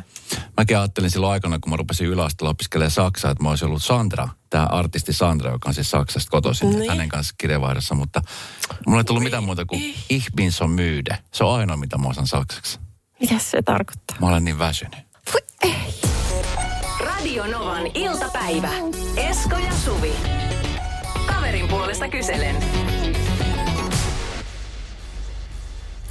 Mäkin 0.56 0.78
ajattelin 0.78 1.10
silloin 1.10 1.32
aikana, 1.32 1.58
kun 1.58 1.70
mä 1.70 1.76
rupesin 1.76 2.06
yläasteella 2.06 2.50
opiskelemaan 2.50 2.90
Saksaa, 2.90 3.30
että 3.30 3.42
mä 3.42 3.50
olisin 3.50 3.68
ollut 3.68 3.82
Sandra, 3.82 4.28
tämä 4.50 4.66
artisti 4.66 5.12
Sandra, 5.12 5.50
joka 5.50 5.68
on 5.68 5.74
siis 5.74 5.90
Saksasta 5.90 6.30
kotoisin, 6.30 6.70
Niin. 6.70 6.90
hänen 6.90 7.08
kanssa 7.08 7.34
kirjavaihdossa, 7.38 7.94
mutta 7.94 8.22
mulla 8.86 9.00
ei 9.00 9.04
tullut 9.04 9.22
mitään 9.22 9.44
muuta 9.44 9.64
kuin 9.66 9.94
Ich 10.08 10.32
bin 10.36 10.52
so 10.52 10.64
müde. 10.66 11.18
Se 11.34 11.44
on 11.44 11.54
ainoa, 11.58 11.76
mitä 11.76 11.98
mä 11.98 12.08
osaan 12.08 12.26
saksaksi. 12.26 12.78
Mitä 13.20 13.38
se 13.38 13.62
tarkoittaa? 13.62 14.16
Mä 14.20 14.26
olen 14.26 14.44
niin 14.44 14.58
väsynyt. 14.58 14.96
Voi 15.32 15.40
ei. 15.62 15.94
Radio 17.00 17.46
Novan 17.46 17.86
iltapäivä. 17.94 18.70
Esko 19.16 19.56
ja 19.56 19.72
Suvi. 19.84 20.12
Kaverin 21.26 21.68
puolesta 21.68 22.08
kyselen. 22.08 22.56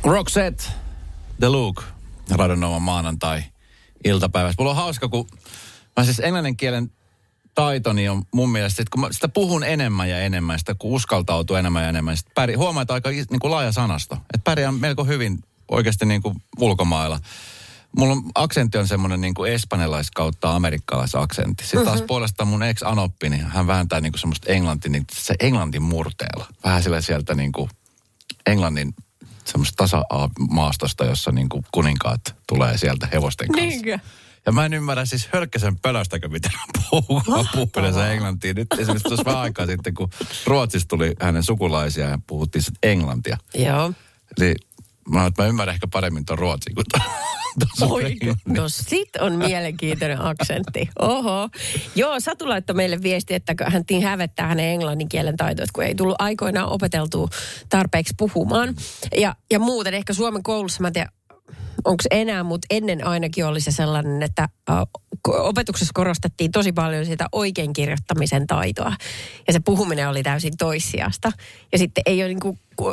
Roxette, 0.04 0.64
The 1.40 1.48
Look, 1.50 1.84
Radonovan 2.32 2.82
maanantai 2.82 3.44
iltapäivässä. 4.06 4.56
Mulla 4.60 4.72
on 4.72 4.78
hauska, 4.78 5.10
kun 5.10 5.28
mä 5.98 6.04
siis 6.04 6.20
englannin 6.20 6.58
kielen 6.58 6.92
taitoni 7.56 8.10
on 8.10 8.22
mun 8.34 8.50
mielestä, 8.50 8.82
että 8.82 8.92
kun 8.92 9.02
mä 9.02 9.08
sitä 9.12 9.30
puhun 9.30 9.64
enemmän 9.64 10.10
ja 10.10 10.20
enemmän, 10.20 10.60
sitä 10.60 10.76
kun 10.76 10.92
uskaltautuu 10.92 11.56
enemmän 11.56 11.84
ja 11.84 11.90
enemmän, 11.90 12.18
sit 12.18 12.28
pärjää, 12.36 12.58
huomaa, 12.58 12.82
että 12.82 12.94
aika 12.94 13.10
niin 13.10 13.40
kuin 13.42 13.52
laaja 13.52 13.72
sanasto. 13.72 14.16
Että 14.16 14.44
pärjää 14.44 14.72
melko 14.72 15.04
hyvin 15.04 15.44
oikeasti 15.72 16.06
niin 16.06 16.22
kuin 16.22 16.44
ulkomailla. 16.60 17.20
Mulla 17.98 18.14
on 18.14 18.24
aksentti 18.36 18.78
on 18.78 18.88
semmoinen 18.88 19.22
niin 19.22 19.34
kuin 19.34 19.52
espanjalais 19.52 20.12
kautta 20.12 20.56
amerikkalaisaksentti. 20.56 21.64
Sitten 21.64 21.86
taas 21.86 22.02
puolestaan 22.02 22.48
mun 22.48 22.64
ex-anoppi, 22.64 23.30
niin 23.30 23.46
hän 23.46 23.68
vääntää 23.68 24.02
niin 24.02 24.12
kuin 24.12 24.20
semmoista 24.20 24.52
englanti, 24.52 24.90
niin 24.90 25.06
se 25.12 25.36
englantin 25.40 25.84
murteella. 25.84 26.46
Vähän 26.64 26.84
sillä 26.84 27.02
sieltä 27.02 27.36
niin 27.36 27.52
kuin 27.52 27.70
englannin 28.46 28.94
semmoista 29.52 29.76
tasa-maastosta, 29.78 31.06
jossa 31.06 31.32
niin 31.32 31.50
kuin 31.50 31.64
kuninkaat 31.72 32.36
tulee 32.48 32.78
sieltä 32.78 33.08
hevosten 33.14 33.48
kanssa. 33.48 33.70
Niinkö? 33.70 34.00
Ja 34.46 34.52
mä 34.52 34.66
en 34.66 34.74
ymmärrä 34.74 35.06
siis 35.06 35.30
hölkkäsen 35.34 35.80
pölöstäkö, 35.80 36.30
mitä 36.30 36.50
hän 36.54 36.70
puhuu, 36.90 37.22
yleensä 37.78 38.12
englantia. 38.12 38.54
Nyt 38.54 38.68
esimerkiksi 38.78 39.08
tuossa 39.08 39.26
vähän 39.26 39.42
aikaa 39.42 39.66
sitten, 39.66 39.94
kun 39.94 40.10
Ruotsista 40.46 40.88
tuli 40.88 41.14
hänen 41.20 41.44
sukulaisia 41.44 42.10
ja 42.10 42.20
puhuttiin 42.28 42.64
sitten 42.64 42.92
englantia. 42.92 43.38
Joo. 43.54 43.94
Eli 44.38 44.56
mä, 45.10 45.32
mä 45.38 45.46
ymmärrän 45.46 45.74
ehkä 45.74 45.88
paremmin 45.88 46.26
tuon 46.26 46.40
ruotsin 46.40 46.76
kuin 46.76 46.86
tuon 46.92 47.04
Oiko? 47.82 48.36
No 48.48 48.70
sit 48.70 49.16
on 49.20 49.36
mielenkiintoinen 49.36 50.22
aksentti. 50.22 50.90
Oho. 51.00 51.50
Joo, 51.96 52.20
Satu 52.20 52.50
laittoi 52.50 52.76
meille 52.76 53.02
viesti, 53.02 53.34
että 53.34 53.56
hän 53.68 53.84
hävettää 54.04 54.48
hänen 54.48 54.66
englannin 54.66 55.10
kielen 55.10 55.38
taitoa, 55.38 55.64
että 55.64 55.74
kun 55.74 55.84
ei 55.84 55.96
tullut 55.96 56.16
aikoinaan 56.20 56.70
opeteltua 56.70 57.28
tarpeeksi 57.70 58.14
puhumaan. 58.18 58.76
Ja, 59.18 59.36
ja 59.52 59.60
muuten 59.60 59.94
ehkä 59.94 60.14
Suomen 60.14 60.44
koulussa, 60.44 60.82
mä 60.82 60.88
en 60.88 60.94
tiedä, 60.94 61.10
onko 61.86 62.04
enää, 62.12 62.44
mutta 62.44 62.68
ennen 62.70 63.08
ainakin 63.08 63.46
oli 63.46 63.62
se 63.62 63.72
sellainen, 63.72 64.24
että 64.24 64.48
äh, 64.70 64.78
opetuksessa 65.28 65.92
korostettiin 65.94 66.52
tosi 66.52 66.72
paljon 66.72 67.06
sitä 67.06 67.28
oikein 67.32 67.74
kirjoittamisen 67.74 68.48
taitoa. 68.48 68.94
Ja 69.48 69.54
se 69.54 69.60
puhuminen 69.60 70.10
oli 70.10 70.24
täysin 70.24 70.58
toissijasta. 70.58 71.32
Ja 71.72 71.78
sitten 71.78 72.02
ei 72.06 72.22
ole 72.22 72.28
niin 72.28 72.40
kuin, 72.40 72.60
ku, 72.76 72.90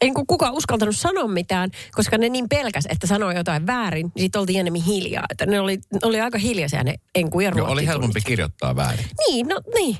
ei 0.00 0.08
niin 0.08 0.14
kuin 0.14 0.26
kukaan 0.26 0.54
uskaltanut 0.54 0.96
sanoa 0.96 1.28
mitään, 1.28 1.70
koska 1.92 2.18
ne 2.18 2.28
niin 2.28 2.48
pelkäs, 2.48 2.86
että 2.88 3.06
sanoi 3.06 3.34
jotain 3.34 3.66
väärin, 3.66 4.12
niin 4.14 4.22
sitten 4.22 4.40
oltiin 4.40 4.60
enemmän 4.60 4.82
hiljaa. 4.82 5.24
Että 5.30 5.46
ne 5.46 5.60
oli, 5.60 5.76
ne 5.76 5.98
oli 6.02 6.20
aika 6.20 6.38
hiljaisia 6.38 6.84
ne 6.84 6.94
enku 7.14 7.40
ja 7.40 7.52
Joo, 7.56 7.68
oli 7.68 7.86
helpompi 7.86 8.20
kirjoittaa 8.20 8.76
väärin. 8.76 9.06
Niin, 9.28 9.48
no 9.48 9.60
niin. 9.74 9.96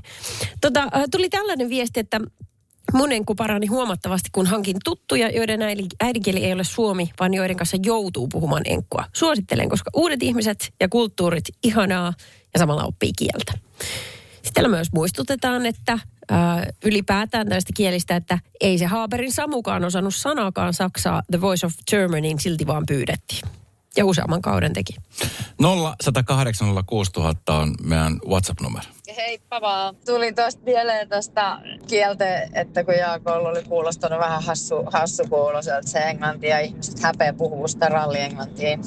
Tota, 0.60 0.82
äh, 0.82 1.02
tuli 1.10 1.28
tällainen 1.28 1.68
viesti, 1.68 2.00
että 2.00 2.20
Mun 2.92 3.12
enku 3.12 3.34
parani 3.34 3.66
huomattavasti, 3.66 4.28
kun 4.32 4.46
hankin 4.46 4.76
tuttuja, 4.84 5.30
joiden 5.30 5.60
äidinkieli 6.00 6.44
ei 6.44 6.52
ole 6.52 6.64
suomi, 6.64 7.10
vaan 7.20 7.34
joiden 7.34 7.56
kanssa 7.56 7.76
joutuu 7.82 8.28
puhumaan 8.28 8.62
enkkua. 8.64 9.04
Suosittelen, 9.12 9.68
koska 9.68 9.90
uudet 9.96 10.22
ihmiset 10.22 10.72
ja 10.80 10.88
kulttuurit 10.88 11.44
ihanaa 11.62 12.14
ja 12.54 12.58
samalla 12.58 12.84
oppii 12.84 13.12
kieltä. 13.18 13.52
Sitten 14.42 14.70
myös 14.70 14.92
muistutetaan, 14.92 15.66
että 15.66 15.98
ää, 16.30 16.66
ylipäätään 16.84 17.48
tästä 17.48 17.72
kielistä, 17.76 18.16
että 18.16 18.38
ei 18.60 18.78
se 18.78 18.86
Haaberin 18.86 19.32
Samukaan 19.32 19.84
osannut 19.84 20.14
sanakaan 20.14 20.74
Saksaa 20.74 21.22
The 21.30 21.40
Voice 21.40 21.66
of 21.66 21.72
Germanyin 21.90 22.40
silti 22.40 22.66
vaan 22.66 22.86
pyydettiin. 22.86 23.61
Ja 23.96 24.04
useamman 24.04 24.42
kauden 24.42 24.72
teki. 24.72 24.96
0 25.60 25.96
on 27.48 27.74
meidän 27.82 28.20
WhatsApp-numero. 28.28 28.84
Heippa 29.16 29.60
vaan. 29.60 29.96
Tuli 30.06 30.32
tuosta 30.32 30.62
mieleen 30.64 31.08
tuosta 31.08 31.60
kieltä, 31.88 32.42
että 32.52 32.84
kun 32.84 32.94
Jaakolla 32.94 33.48
oli 33.48 33.62
kuulostanut 33.62 34.18
vähän 34.18 34.42
hassu, 34.42 34.74
hassu 34.92 35.22
kuuloiselta 35.28 35.88
se 35.88 35.98
englanti 35.98 36.46
ja 36.46 36.60
ihmiset 36.60 37.00
häpeä 37.02 37.32
puhuu 37.32 37.68
sitä 37.68 37.88
rallienglantia. 37.88 38.78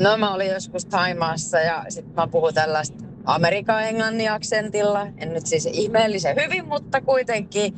No 0.00 0.16
mä 0.16 0.34
olin 0.34 0.50
joskus 0.50 0.84
Taimaassa 0.84 1.58
ja 1.58 1.84
sitten 1.88 2.14
mä 2.14 2.26
puhun 2.26 2.54
tällaista 2.54 3.04
Amerikan 3.24 3.84
englannin 3.84 4.32
aksentilla. 4.32 5.06
En 5.16 5.32
nyt 5.32 5.46
siis 5.46 5.66
ihmeellisen 5.66 6.36
hyvin, 6.44 6.68
mutta 6.68 7.00
kuitenkin 7.00 7.74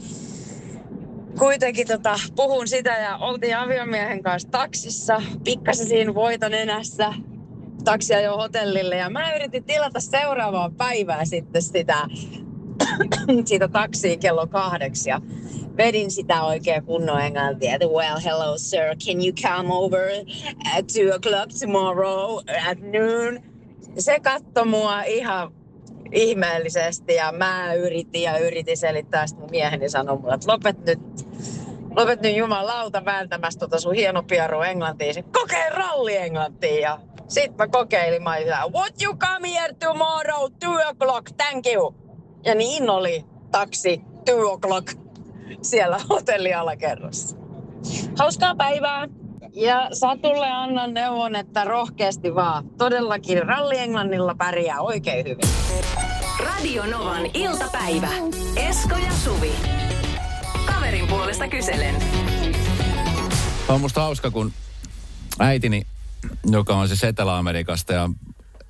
kuitenkin 1.39 1.87
tota, 1.87 2.15
puhun 2.37 2.69
sitä 2.69 2.91
ja 2.99 3.17
oltiin 3.17 3.57
aviomiehen 3.57 4.23
kanssa 4.23 4.51
taksissa, 4.51 5.23
pikkasen 5.45 5.87
siinä 5.87 6.15
voita 6.15 6.49
nenässä, 6.49 7.13
taksia 7.85 8.21
jo 8.21 8.37
hotellille 8.37 8.97
ja 8.97 9.11
mä 9.11 9.35
yritin 9.35 9.65
tilata 9.65 10.01
seuraavaa 10.01 10.71
päivää 10.71 11.25
sitten 11.25 11.63
sitä, 11.63 12.09
siitä 13.45 13.69
taksia 13.69 14.17
kello 14.17 14.47
kahdeksi 14.47 15.11
ja 15.11 15.21
vedin 15.77 16.11
sitä 16.11 16.43
oikein 16.43 16.85
kunnon 16.85 17.21
englantia, 17.21 17.75
että 17.75 17.87
well, 17.87 18.21
hello 18.25 18.59
sir, 18.59 18.97
can 19.07 19.17
you 19.25 19.33
come 19.43 19.69
over 19.75 20.09
at 20.77 20.87
two 20.87 21.17
o'clock 21.17 21.59
tomorrow 21.61 22.39
at 22.71 22.79
noon? 22.79 23.43
Se 23.99 24.21
katsoi 24.21 24.65
mua 24.67 25.03
ihan 25.03 25.53
ihmeellisesti 26.13 27.15
ja 27.15 27.33
mä 27.33 27.75
yritin 27.75 28.23
ja 28.23 28.39
yritin 28.39 28.77
selittää, 28.77 29.27
sitten 29.27 29.43
mun 29.43 29.51
mieheni 29.51 29.89
sanoi 29.89 30.19
mulle, 30.19 30.35
että 30.35 30.53
lopet 30.53 30.85
nyt, 30.85 31.28
lopet 31.99 32.21
nyt 32.21 32.37
jumalauta 32.37 33.05
vääntämästä 33.05 33.61
tota 33.61 33.81
sun 33.81 33.95
hieno 33.95 34.23
pieru 34.23 34.63
englantiin. 34.63 35.25
Kokee 35.33 35.71
ralli 35.71 36.17
englantiin 36.17 36.81
ja 36.81 36.99
sit 37.29 37.57
mä 37.57 37.69
kokeilin, 37.69 38.23
mä 38.23 38.31
olin, 38.31 38.73
what 38.75 39.03
you 39.03 39.17
come 39.17 39.55
here 39.55 39.75
tomorrow, 39.75 40.53
two 40.61 40.75
o'clock, 40.75 41.35
thank 41.37 41.67
you. 41.67 41.95
Ja 42.45 42.55
niin 42.55 42.91
oli 42.91 43.25
taksi 43.51 44.03
two 44.25 44.57
o'clock 44.57 44.99
siellä 45.63 46.01
hotellialakerrassa. 46.11 47.37
Hauskaa 48.19 48.55
päivää! 48.55 49.09
Ja 49.53 49.89
Satulle 49.93 50.51
annan 50.51 50.95
neuvon, 50.95 51.37
että 51.37 51.65
rohkeasti 51.65 52.35
vaan. 52.35 52.69
Todellakin 52.79 53.43
ralli 53.43 53.79
Englannilla 53.79 54.35
pärjää 54.35 54.81
oikein 54.81 55.25
hyvin. 55.25 55.49
Radio 56.45 56.87
Novan 56.87 57.27
iltapäivä. 57.35 58.09
Esko 58.69 58.95
ja 58.95 59.13
Suvi. 59.25 59.53
Kaverin 60.89 61.09
puolesta 61.09 61.49
kyselen. 61.49 61.95
On 63.69 63.81
musta 63.81 64.01
hauska, 64.01 64.31
kun 64.31 64.53
äitini, 65.39 65.87
joka 66.45 66.77
on 66.77 66.89
siis 66.89 67.05
Etelä-Amerikasta 67.05 67.93
ja 67.93 68.11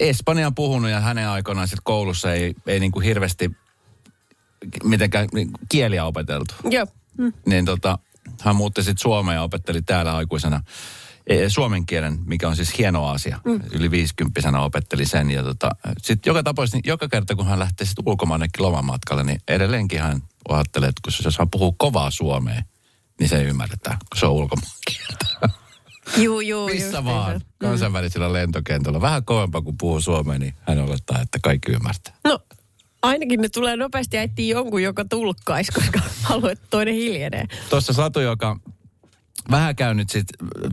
Espanjan 0.00 0.54
puhunut 0.54 0.90
ja 0.90 1.00
hänen 1.00 1.28
aikoinaan 1.28 1.68
sitten 1.68 1.84
koulussa 1.84 2.32
ei, 2.32 2.54
ei 2.66 2.80
niin 2.80 2.92
kuin 2.92 3.04
hirveästi 3.04 3.50
mitenkään 4.84 5.28
niin 5.32 5.50
kieliä 5.68 6.04
opeteltu. 6.04 6.54
Joo. 6.70 6.86
Mm. 7.18 7.32
Niin 7.46 7.64
tota, 7.64 7.98
hän 8.40 8.56
muutti 8.56 8.82
sitten 8.82 9.02
Suomeen 9.02 9.36
ja 9.36 9.42
opetteli 9.42 9.82
täällä 9.82 10.16
aikuisena 10.16 10.62
suomen 11.48 11.86
kielen, 11.86 12.18
mikä 12.26 12.48
on 12.48 12.56
siis 12.56 12.78
hieno 12.78 13.06
asia. 13.06 13.40
Mm. 13.44 13.60
Yli 13.72 13.90
50 13.90 14.60
opetteli 14.60 15.06
sen. 15.06 15.30
Ja 15.30 15.42
tota, 15.42 15.70
sitten 16.02 16.30
joka 16.30 16.42
tapauksessa, 16.42 16.76
niin 16.76 16.88
joka 16.88 17.08
kerta 17.08 17.34
kun 17.34 17.46
hän 17.46 17.58
lähtee 17.58 17.86
sitten 17.86 18.04
ulkomaannekin 18.06 18.64
lomamatkalle, 18.64 19.24
niin 19.24 19.40
edelleenkin 19.48 20.00
hän 20.00 20.22
ajattelee, 20.48 20.88
että 20.88 21.00
kun 21.04 21.12
se 21.12 21.30
saa 21.30 21.46
puhua 21.46 21.72
kovaa 21.76 22.10
suomea, 22.10 22.62
niin 23.20 23.28
se 23.28 23.42
ymmärretään, 23.42 23.98
kun 23.98 24.18
se 24.18 24.26
on 24.26 24.32
ulkomaan 24.32 24.72
kieltä. 24.86 25.48
Juu, 26.22 26.40
juu. 26.40 26.68
Missä 26.68 27.04
vaan, 27.04 27.36
mm. 27.36 27.42
kansainvälisellä 27.58 28.32
lentokentällä. 28.32 29.00
Vähän 29.00 29.24
kovempaa 29.24 29.60
kuin 29.60 29.78
puhuu 29.78 30.00
suomea, 30.00 30.38
niin 30.38 30.54
hän 30.60 30.78
olettaa, 30.78 31.20
että 31.20 31.38
kaikki 31.42 31.72
ymmärtää. 31.72 32.14
No, 32.24 32.38
ainakin 33.02 33.40
ne 33.40 33.48
tulee 33.48 33.76
nopeasti 33.76 34.16
ja 34.16 34.22
etsii 34.22 34.48
jonkun, 34.48 34.82
joka 34.82 35.04
tulkkaisi, 35.04 35.72
koska 35.72 36.00
haluaa, 36.22 36.50
että 36.50 36.66
toinen 36.70 36.94
hiljenee. 36.94 37.44
Tuossa 37.70 37.92
Satu, 37.92 38.20
joka 38.20 38.56
vähän 39.50 39.76
käynyt 39.76 40.10
sit 40.10 40.26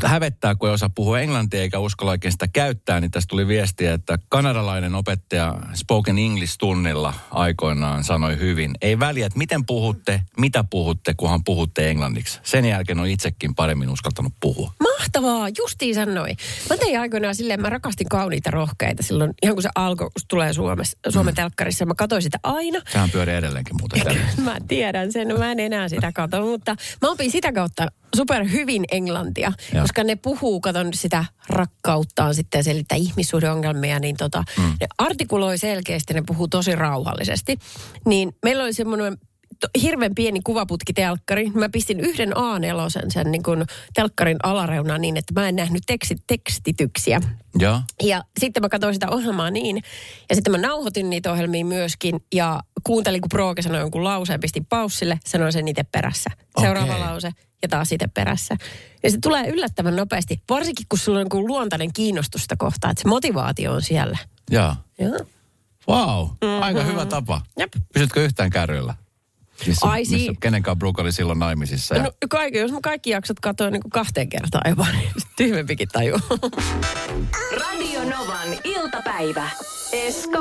hävettää, 0.03 0.55
kun 0.55 0.70
ei 0.70 0.74
osaa 0.74 0.89
puhua 0.89 1.20
englantia 1.20 1.62
eikä 1.62 1.79
uskalla 1.79 2.12
oikein 2.12 2.32
sitä 2.32 2.48
käyttää, 2.48 3.00
niin 3.00 3.12
tästä 3.12 3.29
tuli 3.29 3.48
viestiä, 3.48 3.94
että 3.94 4.20
kanadalainen 4.29 4.96
opettaja 4.96 5.55
Spoken 5.74 6.17
English-tunnilla 6.17 7.13
aikoinaan 7.32 8.03
sanoi 8.03 8.39
hyvin. 8.39 8.72
Ei 8.82 9.00
väliä, 9.00 9.25
että 9.25 9.38
miten 9.38 9.65
puhutte, 9.65 10.22
mitä 10.39 10.63
puhutte, 10.70 11.13
kunhan 11.17 11.44
puhutte 11.44 11.89
englanniksi. 11.89 12.39
Sen 12.44 12.65
jälkeen 12.65 13.00
on 13.00 13.08
itsekin 13.08 13.55
paremmin 13.55 13.89
uskaltanut 13.89 14.34
puhua. 14.39 14.74
Mahtavaa, 15.06 15.50
justiin 15.58 15.96
sanoi. 15.96 16.30
Mä 16.70 16.78
tein 16.78 17.00
aikoinaan 17.00 17.36
silleen, 17.36 17.62
mä 17.62 17.70
rakastin 17.70 18.10
kauniita 18.10 18.52
rohkeita 18.52 19.04
silloin, 19.04 19.34
ihan 19.44 19.56
kun 19.56 19.64
se 19.64 19.70
alkoi, 19.76 20.06
kun 20.06 20.22
tulee 20.28 20.54
Suomessa, 20.54 20.98
Suomen 21.10 21.34
mm. 21.34 21.36
telkkarissa. 21.36 21.86
Mä 21.86 21.94
katsoin 21.96 22.22
sitä 22.22 22.38
aina. 22.44 22.82
Sehän 22.92 23.10
pyörii 23.10 23.36
edelleenkin 23.36 23.76
muuten 23.80 24.18
Mä 24.46 24.58
tiedän 24.68 25.12
sen, 25.12 25.40
mä 25.40 25.52
en 25.52 25.60
enää 25.60 25.90
sitä 25.90 26.12
katso, 26.12 26.42
mutta 26.42 26.76
mä 27.02 27.10
opin 27.10 27.32
sitä 27.32 27.52
kautta 27.52 27.88
super 28.16 28.46
hyvin 28.52 28.86
englantia, 28.92 29.52
ja. 29.74 29.82
koska 29.82 30.04
ne 30.04 30.16
puhuu, 30.16 30.62
katon 30.62 30.94
sitä 30.94 31.26
rakkauttaan 31.50 32.36
sitten 32.36 32.64
selittää 32.64 32.96
ihmissuhdeongelmia, 32.96 34.00
niin 34.00 34.18
tota, 34.18 34.44
mm. 34.58 34.64
ne 34.64 34.88
artikuloi 34.98 35.58
selkeästi, 35.58 36.14
ne 36.14 36.24
puhuu 36.28 36.48
tosi 36.48 36.76
rauhallisesti. 36.76 37.60
Niin 38.06 38.36
meillä 38.44 38.64
oli 38.64 38.74
semmoinen 38.74 39.18
hirveän 39.82 40.16
pieni 40.16 40.42
kuvaputkitelkkari. 40.44 41.50
Mä 41.50 41.70
pistin 41.70 42.00
yhden 42.00 42.30
A4 42.30 43.10
sen 43.10 43.32
niin 43.32 43.44
kuin 43.44 43.66
telkkarin 43.94 44.38
alareunaan 44.44 45.02
niin, 45.02 45.18
että 45.18 45.42
mä 45.42 45.50
en 45.50 45.56
nähnyt 45.56 45.84
teksti, 45.88 46.16
tekstityksiä. 46.28 47.22
Ja. 47.60 47.82
ja 48.04 48.24
sitten 48.40 48.64
mä 48.64 48.70
katsoin 48.70 48.94
sitä 48.94 49.10
ohjelmaa 49.10 49.52
niin. 49.52 49.84
Ja 50.30 50.36
sitten 50.36 50.52
mä 50.52 50.58
nauhoitin 50.58 51.10
niitä 51.10 51.32
ohjelmia 51.32 51.66
myöskin 51.66 52.20
ja 52.34 52.60
kuuntelin, 52.84 53.22
kun 53.22 53.30
Prooke 53.30 53.62
sanoi 53.62 53.80
jonkun 53.80 54.04
lauseen, 54.04 54.40
pistin 54.40 54.66
paussille, 54.66 55.20
sanoin 55.26 55.54
sen 55.54 55.68
itse 55.68 55.84
perässä. 55.84 56.30
Seuraava 56.62 56.96
okay. 56.96 57.08
lause 57.08 57.32
ja 57.62 57.70
taas 57.70 57.92
itse 57.92 58.08
perässä. 58.08 58.56
Ja 59.04 59.12
se 59.12 59.18
tulee 59.22 59.48
yllättävän 59.48 59.96
nopeasti, 59.96 60.42
varsinkin 60.50 60.86
kun 60.90 61.00
sulla 61.00 61.20
on 61.20 61.28
niin 61.34 61.48
luontainen 61.48 61.94
kiinnostusta 61.94 62.56
kohtaa, 62.58 62.92
että 62.92 63.02
se 63.02 63.08
motivaatio 63.08 63.74
on 63.74 63.82
siellä. 63.82 64.18
Joo. 64.52 64.76
Joo. 65.00 65.20
Wow, 65.88 66.28
mm-hmm. 66.28 66.64
aika 66.64 66.84
hyvä 66.84 67.06
tapa. 67.06 67.42
Jep. 67.60 67.74
Pysytkö 67.94 68.24
yhtään 68.24 68.50
kärryllä? 68.50 68.94
Missä, 69.68 69.88
Ai 69.88 70.04
missä, 70.10 70.32
kenenkaan 70.40 70.80
Brooke 70.80 71.02
oli 71.02 71.12
silloin 71.12 71.40
naimisissa? 71.40 71.96
Ja... 71.96 72.04
No 72.04 72.12
kaikki, 72.30 72.60
jos 72.60 72.72
mä 72.72 72.80
kaikki 72.84 73.10
jaksot 73.10 73.40
katsoin 73.40 73.74
niin 73.74 73.82
kahteen 73.94 74.30
kertaan 74.30 74.70
jopa, 74.70 74.88
niin 74.98 75.12
tyhmempikin 75.38 75.88
taju. 75.88 76.20
Radio 77.58 78.04
Novan 78.04 78.50
iltapäivä. 78.64 79.50
Esko 79.92 80.40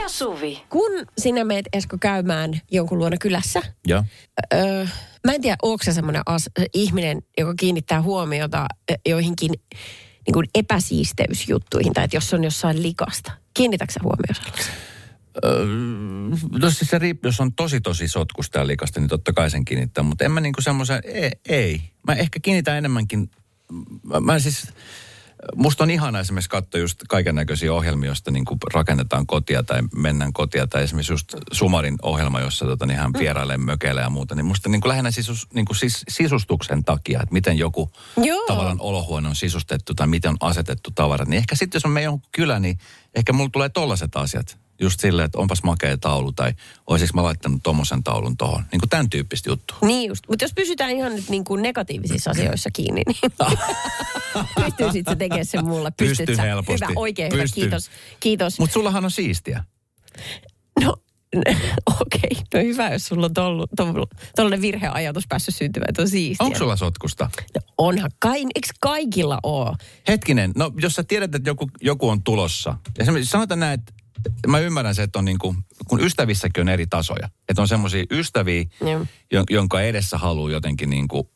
ja 0.00 0.08
Suvi. 0.08 0.62
Kun 0.68 0.90
sinä 1.18 1.44
meet 1.44 1.66
Esko 1.72 1.96
käymään 2.00 2.60
jonkun 2.70 2.98
luona 2.98 3.16
kylässä, 3.20 3.62
Joo. 3.86 4.04
Öö, 4.54 4.86
mä 5.26 5.32
en 5.32 5.40
tiedä, 5.40 5.56
onko 5.62 5.84
se 5.84 5.92
semmoinen 5.92 6.22
as- 6.26 6.50
ihminen, 6.74 7.22
joka 7.38 7.54
kiinnittää 7.54 8.02
huomiota 8.02 8.66
joihinkin 9.08 9.50
niin 10.26 10.32
kuin 10.32 10.46
epäsiisteysjuttuihin, 10.54 11.92
tai 11.92 12.04
että 12.04 12.16
jos 12.16 12.34
on 12.34 12.44
jossain 12.44 12.82
likasta. 12.82 13.32
Kiinnitätkö 13.54 13.92
sä 13.92 14.00
huomioon 14.02 14.34
sellaisen? 14.34 14.74
Öö, 14.74 14.87
no 16.60 16.70
siis 16.70 16.90
se 16.90 16.98
riippuu, 16.98 17.28
jos 17.28 17.40
on 17.40 17.52
tosi 17.52 17.80
tosi 17.80 18.08
sotkusta 18.08 18.58
ja 18.58 18.66
likasta, 18.66 19.00
niin 19.00 19.08
totta 19.08 19.32
kai 19.32 19.50
sen 19.50 19.64
kiinnittää. 19.64 20.04
Mutta 20.04 20.24
en 20.24 20.32
mä 20.32 20.40
niinku 20.40 20.60
semmoisen, 20.60 21.00
ei, 21.04 21.30
ei. 21.48 21.82
Mä 22.06 22.14
ehkä 22.14 22.40
kiinnitän 22.42 22.78
enemmänkin, 22.78 23.30
mä, 24.02 24.20
mä 24.20 24.38
siis, 24.38 24.72
musta 25.56 25.84
on 25.84 25.90
ihana 25.90 26.20
esimerkiksi 26.20 26.50
katsoa 26.50 26.80
just 26.80 27.02
kaiken 27.08 27.34
näköisiä 27.34 27.74
ohjelmia, 27.74 28.08
joista 28.08 28.30
niin 28.30 28.44
kuin 28.44 28.58
rakennetaan 28.74 29.26
kotia 29.26 29.62
tai 29.62 29.80
mennään 29.96 30.32
kotia. 30.32 30.66
Tai 30.66 30.82
esimerkiksi 30.82 31.12
just 31.12 31.34
Sumarin 31.52 31.96
ohjelma, 32.02 32.40
jossa 32.40 32.64
tota, 32.64 32.86
niin 32.86 32.98
hän 32.98 33.10
mm. 33.10 33.18
vierailee 33.18 33.56
mökeillä 33.56 34.00
ja 34.00 34.10
muuta. 34.10 34.34
Niin 34.34 34.46
musta 34.46 34.68
niin 34.68 34.80
kuin 34.80 34.88
lähinnä 34.88 35.10
sisus, 35.10 35.46
niin 35.54 35.64
kuin 35.64 35.76
sis, 35.76 36.04
sisustuksen 36.08 36.84
takia, 36.84 37.22
että 37.22 37.32
miten 37.32 37.58
joku 37.58 37.90
Joo. 38.16 38.46
tavallaan 38.46 38.80
olohuone 38.80 39.28
on 39.28 39.36
sisustettu 39.36 39.94
tai 39.94 40.06
miten 40.06 40.30
on 40.30 40.36
asetettu 40.40 40.90
tavarat. 40.90 41.28
Niin 41.28 41.38
ehkä 41.38 41.54
sitten 41.54 41.78
jos 41.78 41.84
on 41.84 41.90
meidän 41.90 42.22
kylä, 42.32 42.58
niin 42.58 42.78
ehkä 43.14 43.32
mulla 43.32 43.50
tulee 43.52 43.68
tollaset 43.68 44.16
asiat 44.16 44.58
just 44.80 45.00
silleen, 45.00 45.26
että 45.26 45.38
onpas 45.38 45.62
makea 45.62 45.98
taulu 45.98 46.32
tai 46.32 46.52
olisiko 46.86 47.10
mä 47.14 47.22
laittanut 47.22 47.62
tommosen 47.62 48.02
taulun 48.02 48.36
tohon. 48.36 48.64
Niin 48.72 48.80
kuin 48.80 48.90
tämän 48.90 49.10
tyyppistä 49.10 49.50
juttu. 49.50 49.74
Niin 49.82 50.08
just. 50.08 50.24
Mutta 50.28 50.44
jos 50.44 50.54
pysytään 50.54 50.90
ihan 50.90 51.16
nyt 51.16 51.28
niin 51.28 51.44
kuin 51.44 51.62
negatiivisissa 51.62 52.30
asioissa 52.30 52.70
kiinni, 52.70 53.02
niin 53.06 53.32
pystyisit 54.64 55.06
sä 55.08 55.16
tekemään 55.16 55.46
sen 55.46 55.64
mulle? 55.64 55.90
Pystyn 55.90 56.38
helposti. 56.38 56.86
Hyvä, 56.86 57.00
oikein 57.00 57.32
Pystyn. 57.32 57.62
hyvä. 57.62 57.70
Kiitos. 57.70 57.90
Kiitos. 58.20 58.58
Mutta 58.58 58.74
sullahan 58.74 59.04
on 59.04 59.10
siistiä. 59.10 59.64
No 60.84 60.96
Okei, 62.00 62.42
no 62.54 62.60
hyvä, 62.60 62.88
jos 62.92 63.06
sulla 63.06 63.26
on 63.26 63.34
tuollainen 64.36 64.62
virheajatus 64.62 65.24
päässyt 65.28 65.54
syntymään, 65.54 65.90
että 65.90 66.02
on 66.02 66.08
siistiä. 66.08 66.44
Onko 66.44 66.58
sulla 66.58 66.76
sotkusta? 66.76 67.30
No 67.54 67.60
onhan, 67.78 68.10
kai, 68.18 68.40
eikö 68.40 68.68
kaikilla 68.80 69.38
ole? 69.42 69.76
Hetkinen, 70.08 70.52
no 70.56 70.72
jos 70.80 70.94
sä 70.94 71.02
tiedät, 71.02 71.34
että 71.34 71.50
joku, 71.50 71.70
joku 71.80 72.08
on 72.08 72.22
tulossa. 72.22 72.76
Esimerkiksi 72.98 73.30
sanotaan 73.30 73.60
näin, 73.60 73.80
että 73.80 73.92
mä 74.46 74.58
ymmärrän 74.58 74.94
se, 74.94 75.02
että 75.02 75.18
on 75.18 75.24
niin 75.24 75.38
kuin, 75.38 75.56
kun 75.88 76.00
ystävissäkin 76.00 76.60
on 76.60 76.68
eri 76.68 76.86
tasoja. 76.86 77.28
Että 77.48 77.62
on 77.62 77.68
semmoisia 77.68 78.04
ystäviä, 78.10 78.64
Joo. 78.80 79.06
jo, 79.32 79.44
jonka 79.50 79.80
edessä 79.80 80.18
haluaa 80.18 80.50
jotenkin 80.50 80.90
niin 80.90 81.08
kuin 81.08 81.28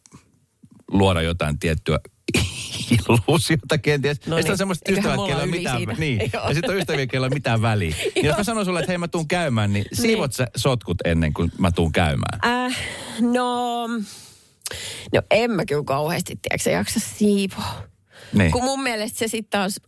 luoda 0.91 1.23
jotain 1.23 1.59
tiettyä 1.59 1.99
illuusiota 3.09 3.79
kenties. 3.79 4.27
No 4.27 4.37
ja 4.37 4.43
sitten 4.43 4.45
niin, 4.45 4.53
on 4.53 4.59
semmoiset 4.59 4.89
eiköhän 4.89 5.21
ystävät, 5.21 5.43
on 5.43 5.49
yli 5.49 5.59
mitään, 5.59 5.77
siinä. 5.77 5.95
niin. 5.99 6.21
Joo. 6.33 6.49
ja 6.49 6.55
sitten 6.55 6.71
on 6.71 6.77
ystäviä, 6.77 7.07
keillä 7.07 7.25
on 7.25 7.35
mitään 7.35 7.62
väliä. 7.62 7.95
niin 8.15 8.27
jos 8.27 8.37
mä 8.37 8.45
sanon 8.45 8.65
sulle, 8.65 8.79
että 8.81 8.91
hei 8.91 8.99
mä 8.99 9.09
tuun 9.09 9.29
käymään, 9.29 9.73
niin 9.73 9.85
siivot 9.93 10.33
sä 10.33 10.47
sotkut 10.57 10.97
ennen 11.05 11.33
kuin 11.33 11.53
mä 11.59 11.71
tuun 11.71 11.93
käymään. 11.93 12.39
Äh, 12.45 12.79
no, 13.21 13.87
no 15.15 15.23
en 15.31 15.51
mä 15.51 15.65
kyllä 15.65 15.85
kauheasti, 15.85 16.39
tiedätkö, 16.43 16.71
jaksa 16.71 17.01
siivoa. 17.01 17.83
Niin. 18.33 18.53
Kun 18.53 18.65
mun 18.65 18.83
mielestä 18.83 19.19
se 19.19 19.29
sitten 19.29 19.51
taas, 19.51 19.81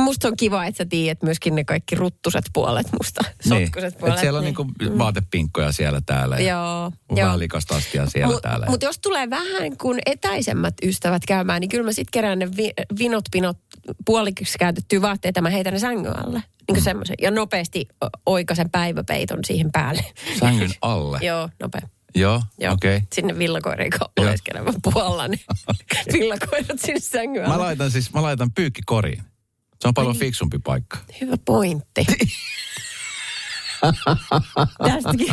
musta 0.00 0.28
on 0.28 0.36
kiva, 0.36 0.64
että 0.66 0.78
sä 0.78 0.86
tiedät 0.88 1.22
myöskin 1.22 1.54
ne 1.54 1.64
kaikki 1.64 1.94
ruttuset 1.96 2.44
puolet 2.52 2.86
musta, 2.98 3.20
sotkuset 3.48 3.90
niin. 3.94 4.00
puolet. 4.00 4.14
Et 4.14 4.20
siellä 4.20 4.38
on 4.38 4.44
niin. 4.44 4.54
niinku 4.80 4.98
vaatepinkkoja 4.98 5.72
siellä 5.72 6.00
täällä. 6.06 6.36
ja 6.38 6.44
Joo, 6.46 6.92
Vähän 7.16 7.38
likasta 7.38 7.76
astia 7.76 8.06
siellä 8.06 8.34
Mut- 8.34 8.40
täällä. 8.42 8.66
Mutta 8.66 8.86
jos 8.86 8.98
tulee 8.98 9.30
vähän 9.30 9.76
kuin 9.76 9.98
etäisemmät 10.06 10.74
ystävät 10.82 11.22
käymään, 11.26 11.60
niin 11.60 11.68
kyllä 11.68 11.84
mä 11.84 11.92
sitten 11.92 12.12
kerään 12.12 12.38
ne 12.38 12.48
vi- 12.56 12.72
vinot, 12.98 13.24
pinot, 13.30 13.58
puoliksi 14.06 14.58
käytettyä 14.58 15.02
vaatteita, 15.02 15.40
mä 15.42 15.50
heitän 15.50 15.72
ne 15.72 15.78
sängyn 15.78 16.18
alle. 16.18 16.38
Niin 16.38 16.44
Mm. 16.70 16.74
kuin 16.74 16.84
semmoisen. 16.84 17.16
Ja 17.22 17.30
nopeasti 17.30 17.88
oikaisen 18.26 18.70
päiväpeiton 18.70 19.38
siihen 19.44 19.72
päälle. 19.72 20.04
Sängyn 20.40 20.70
alle. 20.82 21.18
Joo, 21.22 21.48
nopea. 21.62 21.80
Joo, 22.14 22.42
Joo. 22.58 22.72
okei. 22.74 22.96
Okay. 22.96 23.06
Sinne 23.12 23.38
villakoiriin 23.38 23.92
Joo. 24.00 24.10
oleskeleva 24.28 24.72
puolella, 24.82 25.28
niin 25.28 25.40
villakoirat 26.12 26.78
sinne 26.78 27.00
sängyn 27.00 27.42
Mä 27.48 27.54
alle. 27.54 27.64
laitan 27.64 27.90
siis, 27.90 28.12
mä 28.12 28.22
laitan 28.22 28.50
pyykkikoriin. 28.52 29.22
Se 29.80 29.88
on 29.88 29.94
paljon 29.94 30.14
Ai. 30.14 30.18
fiksumpi 30.18 30.58
paikka. 30.58 30.98
Hyvä 31.20 31.36
pointti. 31.44 32.06
Tästäkin, 34.88 35.32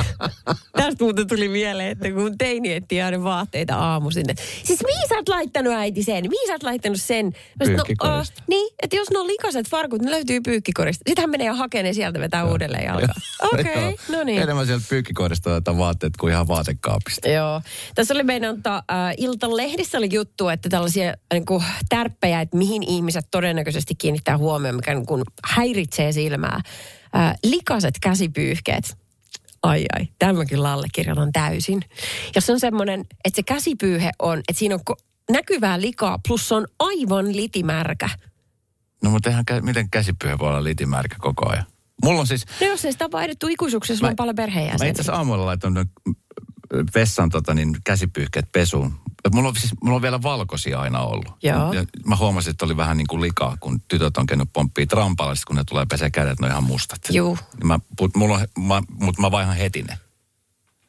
tästä 0.71 1.03
muuten 1.03 1.27
tuli 1.27 1.47
mieleen, 1.47 1.91
että 1.91 2.11
kun 2.11 2.37
teini 2.37 2.73
etsii 2.73 3.01
aina 3.01 3.23
vaatteita 3.23 3.75
aamuisin. 3.75 4.29
että, 4.29 4.43
Siis 4.63 4.83
mihin 4.85 5.07
sä 5.09 5.15
oot 5.15 5.29
laittanut 5.29 5.73
äiti 5.73 6.03
sen? 6.03 6.25
Mihin 6.29 6.47
sä 6.47 6.53
oot 6.53 6.63
laittanut 6.63 7.01
sen? 7.01 7.25
No, 7.59 7.83
uh, 8.03 8.27
niin, 8.47 8.73
että 8.83 8.95
jos 8.95 9.11
ne 9.11 9.19
on 9.19 9.27
likaset 9.27 9.69
farkut, 9.69 10.01
ne 10.01 10.11
löytyy 10.11 10.41
pyykkikorista. 10.41 11.03
Sitten 11.07 11.23
hän 11.23 11.29
menee 11.29 11.47
ja 11.47 11.53
hakee 11.53 11.83
ne 11.83 11.93
sieltä 11.93 12.19
vetää 12.19 12.45
uudelleen 12.45 12.85
jalkaan. 12.85 13.21
Okei, 13.53 13.89
okay, 13.89 14.17
no 14.17 14.23
niin. 14.23 14.41
Enemmän 14.41 14.65
sieltä 14.65 14.85
pyykkikorista 14.89 15.49
otetaan 15.49 15.77
vaatteet 15.77 16.17
kuin 16.17 16.33
ihan 16.33 16.47
vaatekaapista. 16.47 17.29
Joo. 17.29 17.61
Tässä 17.95 18.13
oli 18.13 18.23
meidän 18.23 18.63
ta, 18.63 18.75
äh, 18.77 19.13
Iltalehdissä 19.17 19.97
oli 19.97 20.09
juttu, 20.11 20.49
että 20.49 20.69
tällaisia 20.69 21.13
niin 21.33 21.45
kuin, 21.45 21.63
tärppejä, 21.89 22.41
että 22.41 22.57
mihin 22.57 22.83
ihmiset 22.83 23.25
todennäköisesti 23.31 23.95
kiinnittää 23.95 24.37
huomioon, 24.37 24.75
mikä 24.75 24.93
niin 24.93 25.05
kuin, 25.05 25.23
häiritsee 25.43 26.11
silmää. 26.11 26.61
Äh, 27.15 27.33
likaset 27.43 27.95
käsipyyhkeet. 28.01 28.97
Ai 29.63 29.85
ai, 29.95 30.07
tämän 30.19 30.47
kyllä 30.47 30.71
allekirjoitan 30.73 31.31
täysin. 31.31 31.81
Jos 32.35 32.45
se 32.45 32.51
on 32.51 32.59
semmoinen, 32.59 32.99
että 33.25 33.35
se 33.35 33.43
käsipyyhe 33.43 34.11
on, 34.19 34.39
että 34.39 34.53
siinä 34.59 34.75
on 34.75 34.81
ko- 34.91 35.03
näkyvää 35.31 35.81
likaa, 35.81 36.19
plus 36.27 36.47
se 36.47 36.55
on 36.55 36.67
aivan 36.79 37.35
litimärkä. 37.35 38.09
No 39.03 39.09
mutta 39.09 39.29
eihän, 39.29 39.43
kä- 39.51 39.61
miten 39.61 39.89
käsipyhä 39.89 40.37
voi 40.39 40.47
olla 40.49 40.63
litimärkä 40.63 41.15
koko 41.19 41.49
ajan? 41.49 41.65
Mulla 42.03 42.19
on 42.19 42.27
siis, 42.27 42.45
No 42.61 42.67
jos 42.67 42.85
ei 42.85 42.91
sitä 42.91 43.05
tapahdu 43.05 43.47
ikuisuuksessa, 43.49 43.99
sulla 43.99 44.07
Mä- 44.07 44.11
on 44.11 44.15
paljon 44.15 44.35
mä 44.35 44.41
perheenjäseniä. 44.43 44.89
itse 44.91 45.01
asiassa 45.01 45.17
aamulla 45.17 45.45
laitoin 45.45 45.73
vessan 46.95 47.29
tota, 47.29 47.53
niin, 47.53 47.77
käsipyyhkeet 47.83 48.51
pesuun. 48.51 48.99
Mulla 49.33 49.49
on, 49.49 49.55
siis, 49.55 49.73
mulla 49.83 49.95
on 49.95 50.01
vielä 50.01 50.21
valkoisia 50.21 50.79
aina 50.79 50.99
ollut. 50.99 51.31
Joo. 51.43 51.73
Ja 51.73 51.85
mä 52.05 52.15
huomasin, 52.15 52.51
että 52.51 52.65
oli 52.65 52.77
vähän 52.77 52.97
niin 52.97 53.07
kuin 53.07 53.21
likaa, 53.21 53.57
kun 53.59 53.81
tytöt 53.87 54.17
on 54.17 54.25
käynyt 54.25 54.49
pomppia 54.53 54.85
trampalla, 54.85 55.35
sit 55.35 55.45
kun 55.45 55.55
ne 55.55 55.63
tulee 55.63 55.85
pesee 55.85 56.09
kädet, 56.09 56.39
ne 56.39 56.45
on 56.45 56.51
ihan 56.51 56.63
mustat. 56.63 56.99
Juu. 57.09 57.37
Niin 57.57 57.67
Mä, 57.67 57.79
mulla 58.15 58.35
on, 58.35 58.63
mä, 58.63 58.81
mutta 58.99 59.21
mä 59.21 59.31
vaihan 59.31 59.55
heti 59.55 59.81
ne. 59.81 59.97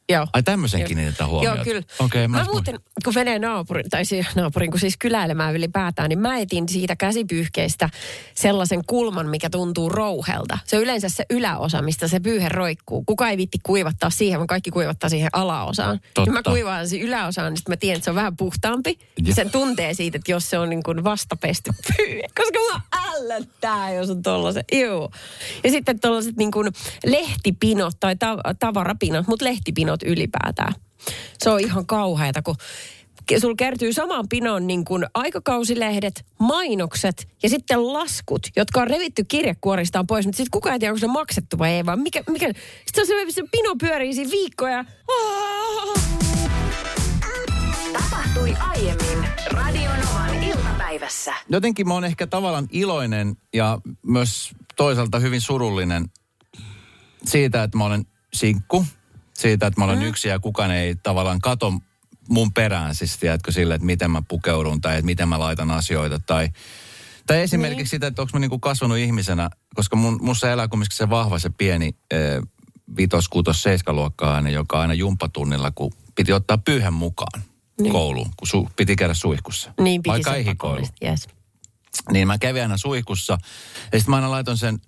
Joo. 0.09 0.27
Ai 0.33 0.43
tämmöisen 0.43 0.83
kiinnitetään 0.83 1.29
huomiota. 1.29 1.55
Joo, 1.55 1.63
kyllä. 1.63 1.81
Okei, 1.99 2.27
mä, 2.27 2.37
mä, 2.37 2.43
mä 2.43 2.51
muuten, 2.51 2.79
kun 3.03 3.13
menee 3.15 3.39
naapurin, 3.39 3.89
tai 3.89 4.05
siis 4.05 4.35
naapurin, 4.35 4.71
kun 4.71 4.79
siis 4.79 4.97
kyläilemään 4.97 5.55
ylipäätään, 5.55 6.09
niin 6.09 6.19
mä 6.19 6.37
etin 6.37 6.69
siitä 6.69 6.95
käsipyyhkeestä 6.95 7.89
sellaisen 8.35 8.81
kulman, 8.87 9.29
mikä 9.29 9.49
tuntuu 9.49 9.89
rouhelta. 9.89 10.57
Se 10.65 10.77
on 10.77 10.83
yleensä 10.83 11.09
se 11.09 11.25
yläosa, 11.29 11.81
mistä 11.81 12.07
se 12.07 12.19
pyyhe 12.19 12.49
roikkuu. 12.49 13.03
Kuka 13.05 13.29
ei 13.29 13.37
vitti 13.37 13.57
kuivattaa 13.63 14.09
siihen, 14.09 14.39
vaan 14.39 14.47
kaikki 14.47 14.71
kuivattaa 14.71 15.09
siihen 15.09 15.29
alaosaan. 15.33 15.99
Totta. 15.99 16.21
Niin 16.21 16.33
mä 16.33 16.43
kuivaan 16.43 16.89
sen 16.89 17.01
yläosaan, 17.01 17.51
niin 17.51 17.57
sitten 17.57 17.71
mä 17.71 17.77
tiedän, 17.77 17.95
että 17.97 18.05
se 18.05 18.09
on 18.11 18.15
vähän 18.15 18.37
puhtaampi. 18.37 18.99
Joo. 19.17 19.35
Sen 19.35 19.51
tuntee 19.51 19.93
siitä, 19.93 20.17
että 20.17 20.31
jos 20.31 20.49
se 20.49 20.59
on 20.59 20.69
niin 20.69 20.83
kuin 20.83 21.03
vastapesty 21.03 21.71
pyyhe. 21.97 22.23
Koska 22.37 22.59
mä 22.73 22.81
ällöttää, 23.11 23.93
jos 23.93 24.09
on 24.09 24.21
tollaset. 24.21 24.65
Joo. 24.71 25.11
Ja 25.63 25.71
sitten 25.71 25.99
tollaset 25.99 26.37
niin 26.37 26.51
kuin 26.51 26.71
lehtipinot 27.05 27.93
tai 27.99 28.15
ta- 28.15 28.37
tavarapinot, 28.59 29.27
mutta 29.27 29.45
lehtipinot 29.45 29.98
ylipäätään. 30.05 30.73
Se 31.37 31.49
on 31.49 31.59
ihan 31.59 31.85
kauheata, 31.85 32.41
kun 32.41 32.55
sulla 33.37 33.55
kertyy 33.55 33.93
samaan 33.93 34.29
pinoon 34.29 34.67
niin 34.67 34.85
kuin 34.85 35.05
aikakausilehdet, 35.13 36.25
mainokset 36.39 37.27
ja 37.43 37.49
sitten 37.49 37.93
laskut, 37.93 38.47
jotka 38.55 38.81
on 38.81 38.87
revitty 38.87 39.23
kirjekuoristaan 39.23 40.07
pois, 40.07 40.25
mutta 40.25 40.37
sitten 40.37 40.51
kukaan 40.51 40.73
ei 40.73 40.79
tiedä, 40.79 40.91
onko 40.91 40.99
se 40.99 41.07
maksettu 41.07 41.57
vai 41.57 41.71
ei, 41.71 41.85
vaan 41.85 41.99
mikä, 41.99 42.23
mikä 42.29 42.47
sitten 42.85 43.07
se, 43.07 43.21
on 43.21 43.31
se, 43.31 43.33
se 43.33 43.43
pino 43.51 43.75
pyörii 43.79 44.13
siinä 44.13 44.31
viikkoja. 44.31 44.79
Ah! 44.79 46.09
Tapahtui 47.93 48.55
aiemmin 48.59 49.29
Radionovan 49.51 50.43
iltapäivässä. 50.43 51.33
jotenkin 51.49 51.87
mä 51.87 51.93
oon 51.93 52.05
ehkä 52.05 52.27
tavallaan 52.27 52.67
iloinen 52.71 53.37
ja 53.53 53.81
myös 54.05 54.51
toisaalta 54.75 55.19
hyvin 55.19 55.41
surullinen 55.41 56.05
siitä, 57.25 57.63
että 57.63 57.77
mä 57.77 57.85
olen 57.85 58.05
sinkku. 58.33 58.85
Siitä, 59.39 59.67
että 59.67 59.81
mä 59.81 59.85
olen 59.85 60.03
yksi 60.03 60.27
ja 60.27 60.39
kukaan 60.39 60.71
ei 60.71 60.95
tavallaan 60.95 61.39
kato 61.39 61.73
mun 62.29 62.53
perään, 62.53 62.95
siis 62.95 63.17
tiedätkö 63.17 63.51
sille, 63.51 63.75
että 63.75 63.85
miten 63.85 64.11
mä 64.11 64.21
pukeudun 64.27 64.81
tai 64.81 64.93
että 64.93 65.05
miten 65.05 65.29
mä 65.29 65.39
laitan 65.39 65.71
asioita 65.71 66.19
tai 66.19 66.49
tai 67.27 67.41
esimerkiksi 67.41 67.77
Niin. 67.83 67.87
sitä, 67.89 68.07
että 68.07 68.21
onko 68.21 68.29
mä 68.33 68.39
niinku 68.39 68.59
kasvanut 68.59 68.97
ihmisenä, 68.97 69.49
koska 69.75 69.95
mun, 69.95 70.19
mussa 70.21 70.51
elää 70.51 70.67
kumminkin 70.67 70.97
se 70.97 71.09
vahva, 71.09 71.39
se 71.39 71.49
pieni 71.49 71.95
eh, 72.11 72.41
vitos, 72.97 73.29
kuutos, 73.29 73.63
seiskaluokkainen, 73.63 74.53
joka 74.53 74.81
aina 74.81 74.93
jumppatunnilla, 74.93 75.71
kun 75.71 75.91
piti 76.15 76.33
ottaa 76.33 76.57
pyyhän 76.57 76.93
mukaan 76.93 77.43
Niin. 77.81 77.91
kouluun, 77.91 78.31
kun 78.37 78.47
su, 78.47 78.69
piti 78.75 78.95
käydä 78.95 79.13
suihkussa. 79.13 79.73
Niin 79.81 80.03
piti 80.03 80.11
Vaikka 80.11 80.35
ei 80.35 80.45
Yes. 81.03 81.27
Niin 82.11 82.27
mä 82.27 82.37
kävin 82.37 82.61
aina 82.61 82.77
suihkussa 82.77 83.37
ja 83.91 83.99
sitten 83.99 84.09
mä 84.11 84.15
aina 84.15 84.31
laitoin 84.31 84.57
sen 84.57 84.79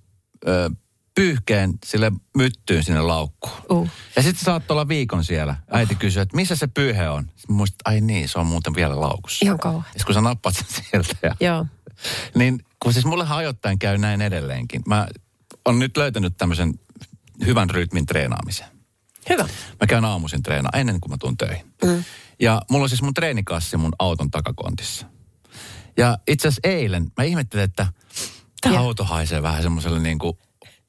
ö, 0.48 0.70
pyyhkeen 1.16 1.74
sille 1.86 2.12
myttyyn 2.38 2.84
sinne 2.84 3.02
laukkuun. 3.02 3.62
Uh. 3.70 3.90
Ja 4.16 4.22
sitten 4.24 4.46
saattoi 4.46 4.76
olla 4.76 4.88
viikon 4.88 5.24
siellä. 5.24 5.56
Äiti 5.72 5.96
kysyi, 5.96 6.22
että 6.22 6.36
missä 6.36 6.56
se 6.56 6.68
pyyhe 6.68 7.10
on? 7.10 7.24
Sitten 7.36 7.56
muistin, 7.56 7.76
että 7.76 7.90
ai 7.90 8.02
niin, 8.02 8.30
se 8.30 8.40
on 8.40 8.48
muuten 8.48 8.76
vielä 8.76 9.00
laukussa. 9.00 9.46
Ihan 9.46 9.60
kauhean. 9.60 9.86
Ja 10.00 10.06
kun 10.06 10.14
sä 10.14 10.22
nappaat 10.22 10.56
sen 10.56 10.84
sieltä 10.84 11.16
ja 11.22 11.36
Joo. 11.40 11.66
niin 12.36 12.66
kun 12.80 12.94
siis 12.94 13.06
mulle 13.06 13.26
ajoittain 13.30 13.80
käy 13.80 13.98
näin 13.98 14.22
edelleenkin. 14.22 14.82
Mä 14.88 15.08
on 15.66 15.80
nyt 15.80 15.98
löytänyt 15.98 16.38
tämmöisen 16.38 16.74
hyvän 17.46 17.70
rytmin 17.70 18.06
treenaamisen. 18.06 18.68
Hyvä. 19.30 19.44
Mä 19.80 19.88
käyn 19.88 20.06
aamuisin 20.06 20.44
treenaa 20.44 20.72
ennen 20.76 21.02
kuin 21.02 21.12
mä 21.12 21.18
tuun 21.18 21.38
töihin. 21.38 21.66
Mm. 21.86 22.04
Ja 22.40 22.62
mulla 22.70 22.84
on 22.84 22.90
siis 22.90 23.02
mun 23.02 23.14
treenikassi 23.14 23.78
mun 23.78 23.96
auton 24.00 24.32
takakontissa. 24.32 25.06
Ja 25.98 26.18
itse 26.28 26.48
asiassa 26.48 26.70
eilen 26.70 27.12
mä 27.18 27.24
ihmettelin, 27.24 27.66
että 27.66 27.88
tämä 28.62 28.80
auto 28.80 29.04
haisee 29.04 29.42
vähän 29.42 29.64
semmoiselle 29.64 30.00
niin 30.00 30.20
kuin 30.20 30.38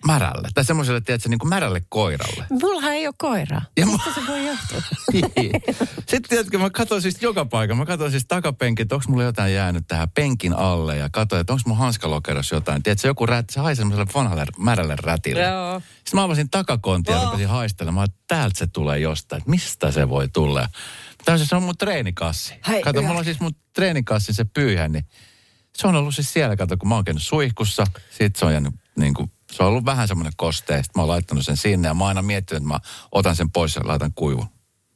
märälle. 0.07 0.49
Tai 0.55 0.65
semmoiselle, 0.65 1.01
tiedätkö, 1.01 1.29
niin 1.29 1.39
kuin 1.39 1.49
märälle 1.49 1.83
koiralle. 1.89 2.47
Mullahan 2.51 2.93
ei 2.93 3.07
ole 3.07 3.15
koiraa. 3.19 3.63
Ja 3.77 3.87
mä, 3.87 3.93
Mistä 3.93 4.15
se 4.15 4.21
voi 4.29 4.47
johtua? 4.47 4.81
Niin. 5.13 5.53
Sitten 5.99 6.23
tiedätkö, 6.29 6.59
mä 6.59 6.71
katsoin 6.71 7.03
siis 7.03 7.23
joka 7.23 7.45
paikan. 7.45 7.77
Mä 7.77 7.87
katsoin 7.87 8.11
siis 8.11 8.25
takapenkin, 8.29 8.83
että 8.83 8.95
onko 8.95 9.05
mulla 9.09 9.23
jotain 9.23 9.55
jäänyt 9.55 9.85
tähän 9.89 10.11
penkin 10.11 10.53
alle. 10.53 10.97
Ja 10.97 11.09
katsoin, 11.13 11.41
että 11.41 11.53
onko 11.53 11.63
mun 11.67 11.77
hanskalokerossa 11.79 12.55
jotain. 12.55 12.83
Tiedätkö, 12.83 13.09
joku 13.09 13.27
rät, 13.27 13.51
se 13.51 13.61
haisee 13.61 13.81
semmoiselle 13.81 14.11
vanhalle 14.15 14.47
märälle 14.59 14.97
rätille. 15.03 15.43
Joo. 15.43 15.81
Sitten 15.81 16.15
mä 16.15 16.23
avasin 16.25 16.51
takakontia 16.51 17.17
ja 17.17 17.25
rupesin 17.25 17.49
haistelemaan, 17.49 18.05
että 18.05 18.21
täältä 18.29 18.59
se 18.59 18.67
tulee 18.67 18.99
jostain. 18.99 19.39
Että 19.41 19.51
mistä 19.51 19.91
se 19.91 20.09
voi 20.09 20.29
tulla? 20.29 20.61
Ja 20.61 20.69
Täysin 21.25 21.47
se 21.49 21.57
on 21.57 21.63
mun 21.63 21.77
treenikassi. 21.77 22.55
Hei, 22.69 22.83
Kato, 22.83 22.99
hyvä. 22.99 23.07
mulla 23.09 23.19
on 23.19 23.25
siis 23.25 23.41
mun 23.41 23.55
treenikassi 23.73 24.35
se 24.35 24.45
pyyhä, 24.45 24.89
niin 24.89 25.05
se 25.77 25.87
on 25.87 25.95
ollut 25.95 26.15
siis 26.15 26.33
siellä, 26.33 26.57
kato, 26.57 26.77
kun 26.77 26.89
mä 26.89 26.95
oon 26.95 27.05
käynyt 27.05 27.23
suihkussa. 27.23 27.85
Sitten 28.11 28.33
se 28.39 28.47
on 28.47 28.53
jäänyt 28.53 28.75
niin 28.97 29.15
kuin, 29.15 29.31
se 29.53 29.63
on 29.63 29.69
ollut 29.69 29.85
vähän 29.85 30.09
semmoinen 30.09 30.33
kostea. 30.37 30.77
Sitten 30.83 30.93
mä 31.01 31.03
oon 31.03 31.09
laittanut 31.09 31.45
sen 31.45 31.57
sinne 31.57 31.89
ja 31.89 31.95
mä 31.95 32.05
oon 32.05 32.09
aina 32.09 32.23
miettinyt, 32.23 32.63
että 32.63 32.69
mä 32.75 32.81
otan 33.13 33.37
sen 33.37 33.51
pois 33.51 33.77
ja 33.77 33.83
laitan 33.85 34.13
kuivun. 34.15 34.47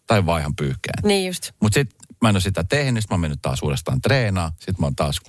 Tai 0.07 0.27
vaihan 0.27 0.57
pyyhkeen. 0.57 1.03
Niin 1.05 1.27
just. 1.27 1.51
Mutta 1.63 1.75
sitten 1.75 1.99
mä 2.23 2.29
en 2.29 2.35
ole 2.35 2.41
sitä 2.41 2.65
tehnyt, 2.65 3.03
sit 3.03 3.11
mä 3.11 3.15
oon 3.15 3.21
mennyt 3.21 3.43
taas 3.43 3.63
uudestaan 3.63 4.01
treenaa, 4.01 4.53
sit 4.61 4.79
mä 4.79 4.87
oon 4.87 4.97
taas 4.97 5.21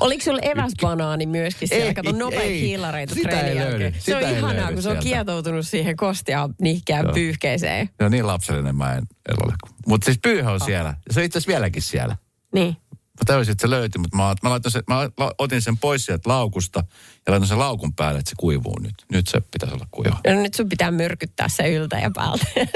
Oliko 0.00 0.24
sulla 0.24 0.38
eväsbanaani 0.42 1.26
myöskin 1.26 1.68
siellä? 1.68 1.86
Ei, 1.86 1.94
Kato 1.94 2.12
nopeita 2.12 2.44
ei. 2.44 2.60
hiilareita 2.60 3.14
Sitä 3.14 3.28
ei 3.28 3.36
treenin 3.36 3.58
löydy. 3.58 3.84
jälkeen. 3.84 4.02
Se 4.02 4.16
on 4.16 4.22
ei 4.22 4.36
ihanaa, 4.38 4.72
kun 4.72 4.82
se 4.82 4.88
on 4.90 4.96
kietoutunut 4.98 5.66
siihen 5.66 5.96
kostia 5.96 6.48
nihkään 6.60 7.04
Joo. 7.04 7.14
pyyhkeeseen. 7.14 7.90
No 8.00 8.08
niin 8.08 8.26
lapsellinen 8.26 8.76
mä 8.76 8.92
en, 8.94 9.02
en 9.28 9.36
ole. 9.46 9.54
Mutta 9.86 10.04
siis 10.04 10.18
pyyhä 10.22 10.50
on 10.52 10.60
siellä. 10.60 10.94
Ja 11.08 11.14
se 11.14 11.20
on 11.20 11.26
itse 11.26 11.38
asiassa 11.38 11.52
vieläkin 11.52 11.82
siellä. 11.82 12.16
Niin. 12.54 12.76
Mä 13.20 13.24
täysin, 13.26 13.52
että 13.52 13.62
se 13.62 13.70
löytyi, 13.70 13.98
mutta 13.98 14.16
mä, 14.16 14.34
mä, 14.42 14.50
laitoin 14.50 14.72
sen, 14.72 14.82
mä 14.88 15.30
otin 15.38 15.62
sen 15.62 15.78
pois 15.78 16.06
sieltä 16.06 16.28
laukusta 16.28 16.84
ja 17.26 17.30
laitoin 17.32 17.48
sen 17.48 17.58
laukun 17.58 17.94
päälle, 17.94 18.18
että 18.18 18.30
se 18.30 18.36
kuivuu 18.38 18.78
nyt. 18.78 18.94
Nyt 19.12 19.28
se 19.28 19.40
pitäisi 19.40 19.74
olla 19.74 19.86
kuiva. 19.90 20.16
No 20.26 20.42
nyt 20.42 20.54
sun 20.54 20.68
pitää 20.68 20.90
myrkyttää 20.90 21.48
se 21.48 21.74
yltä 21.74 21.98
ja 21.98 22.10
päältä. 22.14 22.46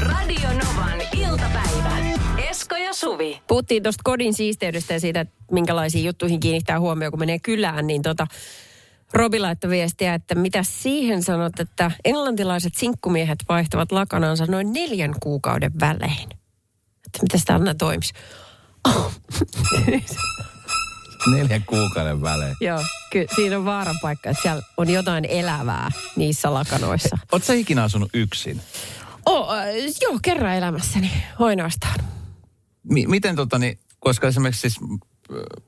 Radio 0.00 0.48
Novan 0.48 1.00
iltapäivä. 1.16 1.98
Esko 2.50 2.76
ja 2.76 2.92
Suvi. 2.94 3.42
Puhuttiin 3.46 3.82
tuosta 3.82 4.00
kodin 4.04 4.34
siisteydestä 4.34 4.94
ja 4.94 5.00
siitä, 5.00 5.20
että 5.20 5.34
minkälaisiin 5.52 6.04
juttuihin 6.04 6.40
kiinnittää 6.40 6.80
huomioon, 6.80 7.12
kun 7.12 7.20
menee 7.20 7.38
kylään, 7.38 7.86
niin 7.86 8.02
tota, 8.02 8.26
Robi 9.12 9.38
laittoi 9.38 9.70
viestiä, 9.70 10.14
että 10.14 10.34
mitä 10.34 10.62
siihen 10.62 11.22
sanot, 11.22 11.60
että 11.60 11.90
englantilaiset 12.04 12.74
sinkkumiehet 12.74 13.38
vaihtavat 13.48 13.92
lakanansa 13.92 14.46
noin 14.46 14.72
neljän 14.72 15.14
kuukauden 15.20 15.72
välein. 15.80 16.41
Että 17.14 17.22
mitä 17.22 17.38
sitä 17.38 17.54
Anna 17.54 17.74
toimisi? 17.74 18.12
Neljän 21.32 21.64
kuukauden 21.66 22.22
välein. 22.22 22.56
Joo, 22.60 22.84
kyllä 23.12 23.26
siinä 23.34 23.58
on 23.58 23.64
vaaran 23.64 23.96
paikka, 24.02 24.30
että 24.30 24.42
siellä 24.42 24.62
on 24.76 24.90
jotain 24.90 25.24
elävää 25.24 25.90
niissä 26.16 26.54
lakanoissa. 26.54 27.18
Oletko 27.32 27.46
sä 27.46 27.54
ikinä 27.54 27.82
asunut 27.82 28.10
yksin? 28.14 28.60
Oh, 29.26 29.52
äh, 29.54 29.64
joo, 30.00 30.18
kerran 30.22 30.54
elämässäni, 30.54 31.10
ainoastaan. 31.38 32.00
Mi- 32.82 33.06
miten 33.06 33.36
tota 33.36 33.58
niin, 33.58 33.78
koska 34.00 34.28
esimerkiksi 34.28 34.60
siis, 34.60 34.80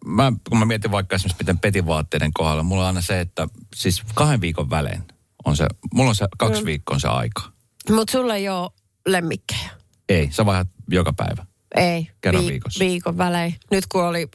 mä, 0.06 0.32
kun 0.48 0.58
mä 0.58 0.64
mietin 0.64 0.90
vaikka 0.90 1.16
esimerkiksi 1.16 1.42
miten 1.42 1.58
petivaatteiden 1.58 2.32
kohdalla, 2.32 2.62
mulla 2.62 2.82
on 2.82 2.86
aina 2.86 3.00
se, 3.00 3.20
että 3.20 3.48
siis 3.74 4.02
kahden 4.14 4.40
viikon 4.40 4.70
välein 4.70 5.02
on 5.44 5.56
se, 5.56 5.66
mulla 5.92 6.08
on 6.08 6.14
se 6.14 6.26
kaksi 6.38 6.60
Mm. 6.62 6.66
viikkoa 6.66 6.94
on 6.94 7.00
se 7.00 7.08
aika. 7.08 7.42
Mutta 7.90 8.12
sulla 8.12 8.34
ei 8.34 8.48
ole 8.48 8.70
lemmikkejä. 9.06 9.70
Ei, 10.08 10.28
sä 10.30 10.46
vaihdat 10.46 10.68
joka 10.90 11.12
päivä. 11.12 11.46
Ei. 11.76 12.08
Kerran 12.20 12.46
viikossa. 12.46 12.84
Viikon 12.84 13.18
välein. 13.18 13.54
Nyt 13.70 13.86
kun 13.86 14.04
oli 14.04 14.28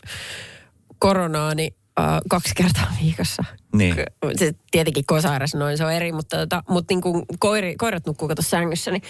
koronaa, 0.99 1.55
niin 1.55 1.75
äh, 1.99 2.05
kaksi 2.29 2.55
kertaa 2.55 2.95
viikossa. 3.03 3.43
Niin. 3.75 3.95
Se, 4.35 4.53
tietenkin 4.71 5.05
kosairas 5.05 5.55
noin 5.55 5.77
se 5.77 5.85
on 5.85 5.93
eri, 5.93 6.11
mutta, 6.11 6.37
tota, 6.37 6.63
mutta 6.69 6.93
niin 6.93 7.01
kuin 7.01 7.25
koiri, 7.39 7.75
koirat 7.75 8.05
nukkuu 8.05 8.27
kato 8.27 8.41
sängyssä, 8.41 8.91
niin 8.91 9.03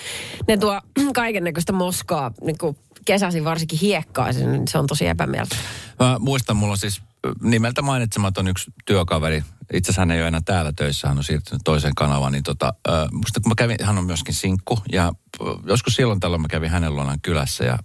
ne 0.48 0.58
tuo 0.58 0.82
kaiken 1.16 1.44
näköistä 1.44 1.74
moskaa, 1.74 2.32
niin 2.42 2.58
kuin 2.58 2.78
kesäisin 3.06 3.46
varsinkin 3.46 3.80
hiekkaa, 3.80 4.32
niin 4.32 4.68
se 4.68 4.78
on 4.78 4.88
tosi 4.88 5.08
epämieltä. 5.08 5.56
Mä 6.00 6.20
muistan, 6.20 6.58
mulla 6.58 6.72
on 6.72 6.78
siis 6.78 7.02
nimeltä 7.42 7.82
mainitsematon 7.82 8.48
yksi 8.48 8.72
työkaveri. 8.86 9.44
Itse 9.74 9.92
asiassa 9.92 10.02
hän 10.02 10.12
ei 10.12 10.20
ole 10.20 10.28
enää 10.28 10.42
täällä 10.46 10.74
töissä, 10.76 11.08
hän 11.08 11.18
on 11.18 11.24
siirtynyt 11.24 11.62
toiseen 11.66 11.96
kanavaan. 11.96 12.32
Niin 12.32 12.44
tota, 12.44 12.74
äh, 12.90 13.08
musta 13.12 13.40
kun 13.40 13.52
mä 13.52 13.56
kävin, 13.58 13.78
hän 13.84 13.98
on 13.98 14.06
myöskin 14.06 14.34
sinkku. 14.34 14.80
Ja 14.92 15.14
joskus 15.66 15.96
silloin 15.96 16.20
tällöin 16.20 16.42
mä 16.42 16.48
kävin 16.48 16.70
hänen 16.70 16.96
luonaan 16.96 17.22
kylässä 17.22 17.64
ja 17.64 17.80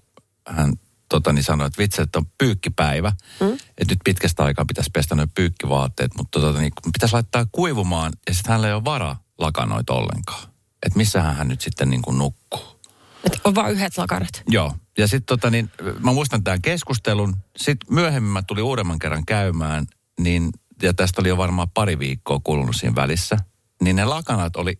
hän 0.48 0.72
tota, 1.08 1.32
niin 1.32 1.44
sanoi, 1.44 1.66
että 1.66 1.78
vitsi, 1.78 2.02
että 2.02 2.18
on 2.18 2.26
pyykkipäivä. 2.38 3.12
Mm? 3.40 3.52
Että 3.52 3.92
nyt 3.92 3.98
pitkästä 4.04 4.44
aikaa 4.44 4.64
pitäisi 4.64 4.90
pestä 4.90 5.14
noin 5.14 5.30
pyykkivaatteet, 5.34 6.10
mutta 6.16 6.40
tota, 6.40 6.58
niin, 6.58 6.72
pitäisi 6.92 7.12
laittaa 7.12 7.46
kuivumaan. 7.52 8.12
Ja 8.28 8.34
sitten 8.34 8.50
hänellä 8.50 8.68
ei 8.68 8.74
ole 8.74 8.84
varaa 8.84 9.22
lakanoita 9.38 9.92
ollenkaan. 9.92 10.42
Että 10.86 10.96
missähän 10.96 11.36
hän 11.36 11.48
nyt 11.48 11.60
sitten 11.60 11.90
niin 11.90 12.02
kuin 12.02 12.18
nukkuu. 12.18 12.80
Et 13.24 13.40
on 13.44 13.54
vain 13.54 13.72
yhdet 13.72 13.98
lakanat. 13.98 14.42
Joo. 14.48 14.74
Ja 14.98 15.08
sitten 15.08 15.26
tota 15.26 15.50
niin, 15.50 15.70
mä 16.00 16.12
muistan 16.12 16.44
tämän 16.44 16.62
keskustelun. 16.62 17.36
Sitten 17.56 17.94
myöhemmin 17.94 18.32
mä 18.32 18.42
tulin 18.42 18.64
uudemman 18.64 18.98
kerran 18.98 19.26
käymään, 19.26 19.86
niin, 20.20 20.52
ja 20.86 20.94
tästä 20.94 21.20
oli 21.22 21.28
jo 21.28 21.36
varmaan 21.36 21.70
pari 21.70 21.98
viikkoa 21.98 22.40
kulunut 22.44 22.76
siinä 22.76 22.94
välissä, 22.94 23.36
niin 23.82 23.96
ne 23.96 24.04
lakanat 24.04 24.56
oli 24.56 24.78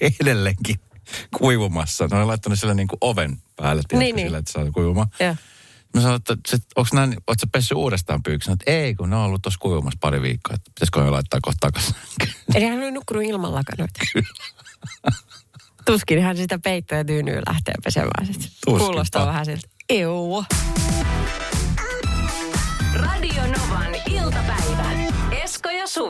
edelleenkin 0.20 0.76
kuivumassa. 1.38 2.06
Ne 2.10 2.16
oli 2.16 2.24
laittanut 2.26 2.58
sille 2.58 2.74
niin 2.74 2.88
kuin 2.88 2.98
oven 3.00 3.42
päälle, 3.56 3.82
tiedätkö, 3.88 3.96
Niin, 4.04 4.16
niin. 4.16 4.26
sille, 4.26 4.38
että 4.38 4.52
saa 4.52 4.70
kuivumaan. 4.70 5.06
Joo. 5.20 5.36
Mä 5.94 6.00
sanoin, 6.00 6.16
että 6.16 6.36
onko 6.76 6.88
näin, 6.92 7.10
ootko 7.10 7.34
sä 7.40 7.46
pessyt 7.52 7.76
uudestaan 7.76 8.22
pyyksi? 8.22 8.44
Sanoin, 8.46 8.58
että 8.60 8.70
ei, 8.72 8.94
kun 8.94 9.10
ne 9.10 9.16
on 9.16 9.22
ollut 9.22 9.42
tuossa 9.42 9.58
kuivumassa 9.58 9.98
pari 10.00 10.22
viikkoa. 10.22 10.54
Että 10.54 10.70
pitäisikö 10.74 11.02
ne 11.02 11.10
laittaa 11.10 11.40
kohta 11.42 11.58
takaisin? 11.60 11.94
Eli 12.54 12.64
hän 12.64 12.78
oli 12.78 12.90
nukkunut 12.90 13.22
ilman 13.22 13.54
lakanoita. 13.54 14.00
Tuskin 15.86 16.22
hän 16.22 16.36
sitä 16.36 16.58
peittoa 16.58 16.98
ja 16.98 17.04
tyynyä 17.04 17.42
lähtee 17.46 17.74
pesemään 17.84 18.26
sitten. 18.26 18.48
Kuulostaa 18.64 19.26
vähän 19.26 19.44
siltä. 19.44 19.68
Euu. 19.88 20.44
Radio 22.94 23.42
Novan 23.46 23.94
iltapäivä. 24.06 24.61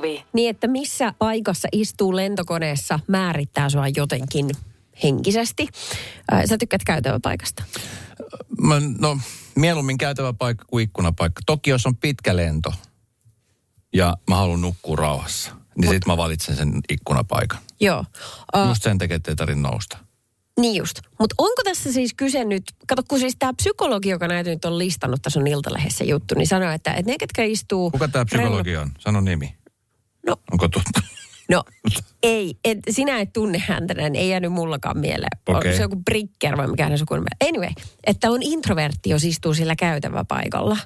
Suvi. 0.02 0.24
Niin, 0.32 0.50
että 0.50 0.66
missä 0.68 1.14
paikassa 1.18 1.68
istuu 1.72 2.16
lentokoneessa 2.16 3.00
määrittää 3.08 3.68
sua 3.68 3.88
jotenkin 3.96 4.50
henkisesti. 5.02 5.68
Sä 6.48 6.58
tykkäät 6.58 6.84
käytäväpaikasta. 6.86 7.62
Mä, 8.60 8.74
no, 8.98 9.18
mieluummin 9.56 9.98
käytävä 9.98 10.32
paikka 10.32 10.64
kuin 10.68 10.84
ikkunapaikka. 10.84 11.40
Toki 11.46 11.70
jos 11.70 11.86
on 11.86 11.96
pitkä 11.96 12.36
lento 12.36 12.72
ja 13.92 14.16
mä 14.28 14.36
haluan 14.36 14.60
nukkua 14.60 14.96
rauhassa, 14.96 15.50
niin 15.78 15.90
sit 15.90 16.06
mä 16.06 16.16
valitsen 16.16 16.56
sen 16.56 16.80
ikkunapaikan. 16.88 17.58
Joo. 17.80 18.04
Uh, 18.56 18.68
Just 18.68 18.82
sen 18.82 18.98
takia, 18.98 19.16
että 19.16 19.30
ei 19.30 19.36
tarvitse 19.36 19.62
nousta. 19.62 19.98
niin 20.60 20.74
just. 20.76 21.00
Mutta 21.18 21.34
onko 21.38 21.62
tässä 21.64 21.92
siis 21.92 22.14
kyse 22.14 22.44
nyt, 22.44 22.64
kato 22.86 23.02
kun 23.08 23.18
siis 23.18 23.36
tämä 23.38 23.52
psykologi, 23.52 24.08
joka 24.08 24.28
näitä 24.28 24.50
nyt 24.50 24.64
on 24.64 24.78
listannut, 24.78 25.22
tässä 25.22 25.40
on 25.40 25.46
Iltalehdessä 25.46 26.04
juttu, 26.04 26.34
niin 26.34 26.46
sanoo, 26.46 26.70
että, 26.70 26.92
että 26.92 27.12
ne, 27.12 27.18
ketkä 27.18 27.44
istuu... 27.44 27.90
Kuka 27.90 28.08
tämä 28.08 28.24
psykologi 28.24 28.76
on? 28.76 28.90
Sano 28.98 29.20
nimi. 29.20 29.61
No. 30.26 30.36
Onko 30.52 30.68
tuttu? 30.68 31.00
No 31.50 31.64
ei, 32.22 32.54
et, 32.64 32.78
sinä 32.90 33.20
et 33.20 33.32
tunne 33.32 33.58
häntä, 33.58 33.94
näin, 33.94 34.16
ei 34.16 34.28
jäänyt 34.28 34.52
mullakaan 34.52 34.98
mieleen. 34.98 35.38
Okay. 35.48 35.72
Se 35.72 35.76
on 35.76 35.82
joku 35.82 36.02
Bricker 36.04 36.56
vai 36.56 36.68
mikä 36.68 36.82
hänen 36.84 36.98
sukunimi. 36.98 37.26
Anyway, 37.48 37.70
että 38.06 38.30
on 38.30 38.42
introvertti, 38.42 39.10
jos 39.10 39.24
istuu 39.24 39.54
sillä 39.54 39.76
käytäväpaikalla. 39.76 40.76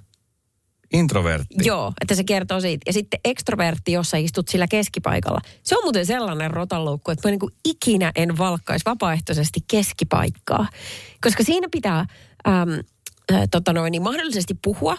Introvertti. 0.92 1.54
Joo, 1.62 1.92
että 2.00 2.14
se 2.14 2.24
kertoo 2.24 2.60
siitä. 2.60 2.82
Ja 2.86 2.92
sitten 2.92 3.20
ekstrovertti, 3.24 3.92
jos 3.92 4.10
sä 4.10 4.16
istut 4.16 4.48
sillä 4.48 4.66
keskipaikalla. 4.66 5.40
Se 5.62 5.76
on 5.76 5.84
muuten 5.84 6.06
sellainen 6.06 6.50
rotanloukku, 6.50 7.10
että 7.10 7.28
mä 7.28 7.30
niin 7.30 7.40
kuin 7.40 7.52
ikinä 7.64 8.12
en 8.16 8.38
valkkaisi 8.38 8.84
vapaaehtoisesti 8.84 9.60
keskipaikkaa. 9.70 10.68
Koska 11.20 11.42
siinä 11.42 11.68
pitää 11.70 11.98
äm, 11.98 12.70
äh, 13.32 13.42
tota 13.50 13.72
noin, 13.72 13.90
niin 13.90 14.02
mahdollisesti 14.02 14.54
puhua 14.64 14.96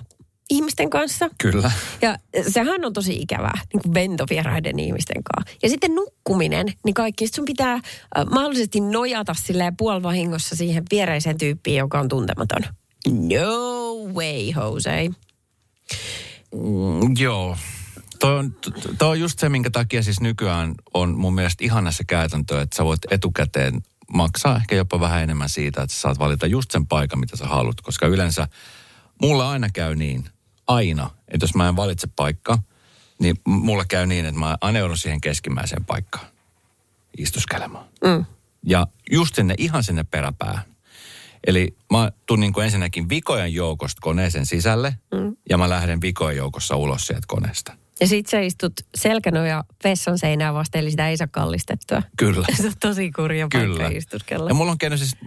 ihmisten 0.49 0.89
kanssa. 0.89 1.29
Kyllä. 1.37 1.71
Ja 2.01 2.17
sehän 2.49 2.85
on 2.85 2.93
tosi 2.93 3.15
ikävää, 3.15 3.59
niin 3.73 3.81
kuin 3.83 3.93
ventovieraiden 3.93 4.79
ihmisten 4.79 5.23
kanssa. 5.23 5.57
Ja 5.63 5.69
sitten 5.69 5.95
nukkuminen, 5.95 6.73
niin 6.85 6.93
kaikki, 6.93 7.27
sit 7.27 7.35
sun 7.35 7.45
pitää 7.45 7.73
äh, 7.73 7.81
mahdollisesti 8.31 8.79
nojata 8.79 9.33
silleen 9.33 9.77
puolivahingossa 9.77 10.55
siihen 10.55 10.83
viereiseen 10.91 11.37
tyyppiin, 11.37 11.77
joka 11.77 11.99
on 11.99 12.07
tuntematon. 12.07 12.63
No 13.07 13.95
way, 14.13 14.51
Jose. 14.55 15.09
Mm, 16.55 17.15
joo. 17.19 17.57
Toi 18.19 18.39
on, 18.39 18.55
toi 18.97 19.09
on 19.09 19.19
just 19.19 19.39
se, 19.39 19.49
minkä 19.49 19.69
takia 19.69 20.03
siis 20.03 20.21
nykyään 20.21 20.75
on 20.93 21.17
mun 21.17 21.35
mielestä 21.35 21.63
ihana 21.63 21.91
se 21.91 22.03
käytäntö, 22.03 22.61
että 22.61 22.75
sä 22.75 22.85
voit 22.85 22.99
etukäteen 23.11 23.81
maksaa 24.13 24.55
ehkä 24.57 24.75
jopa 24.75 24.99
vähän 24.99 25.23
enemmän 25.23 25.49
siitä, 25.49 25.81
että 25.81 25.95
sä 25.95 26.01
saat 26.01 26.19
valita 26.19 26.47
just 26.47 26.71
sen 26.71 26.87
paikan, 26.87 27.19
mitä 27.19 27.37
sä 27.37 27.47
haluat. 27.47 27.81
Koska 27.81 28.07
yleensä 28.07 28.47
mulla 29.21 29.49
aina 29.49 29.69
käy 29.73 29.95
niin, 29.95 30.29
aina, 30.67 31.09
että 31.27 31.43
jos 31.43 31.55
mä 31.55 31.67
en 31.67 31.75
valitse 31.75 32.07
paikkaa, 32.15 32.63
niin 33.19 33.35
mulla 33.45 33.85
käy 33.85 34.05
niin, 34.05 34.25
että 34.25 34.39
mä 34.39 34.57
aina 34.61 34.79
joudun 34.79 34.97
siihen 34.97 35.21
keskimmäiseen 35.21 35.85
paikkaan 35.85 36.25
istuskelemaan. 37.17 37.85
Mm. 38.03 38.25
Ja 38.65 38.87
just 39.11 39.35
sinne, 39.35 39.55
ihan 39.57 39.83
sinne 39.83 40.03
peräpäähän. 40.03 40.63
Eli 41.47 41.75
mä 41.91 42.11
tuun 42.25 42.39
niin 42.39 42.61
ensinnäkin 42.63 43.09
vikojen 43.09 43.53
joukosta 43.53 43.99
koneeseen 44.01 44.45
sisälle 44.45 44.95
mm. 45.13 45.35
ja 45.49 45.57
mä 45.57 45.69
lähden 45.69 46.01
vikojen 46.01 46.37
joukossa 46.37 46.75
ulos 46.75 47.07
sieltä 47.07 47.25
koneesta. 47.27 47.73
Ja 47.99 48.07
sit 48.07 48.27
sä 48.27 48.39
istut 48.39 48.73
selkänoja 48.95 49.63
vessan 49.83 50.17
seinää 50.17 50.53
vasten, 50.53 50.81
eli 50.81 50.91
sitä 50.91 51.09
ei 51.09 51.17
saa 51.17 51.27
kallistettua. 51.27 52.01
Kyllä. 52.17 52.47
Se 52.61 52.67
on 52.67 52.73
tosi 52.79 53.11
kurja 53.11 53.47
Kyllä. 53.51 53.77
paikka 53.77 53.97
istuskella. 53.97 54.49
Ja 54.49 54.53
mulla 54.53 54.71
on 54.71 54.77
käynyt 54.77 54.99
siis 54.99 55.17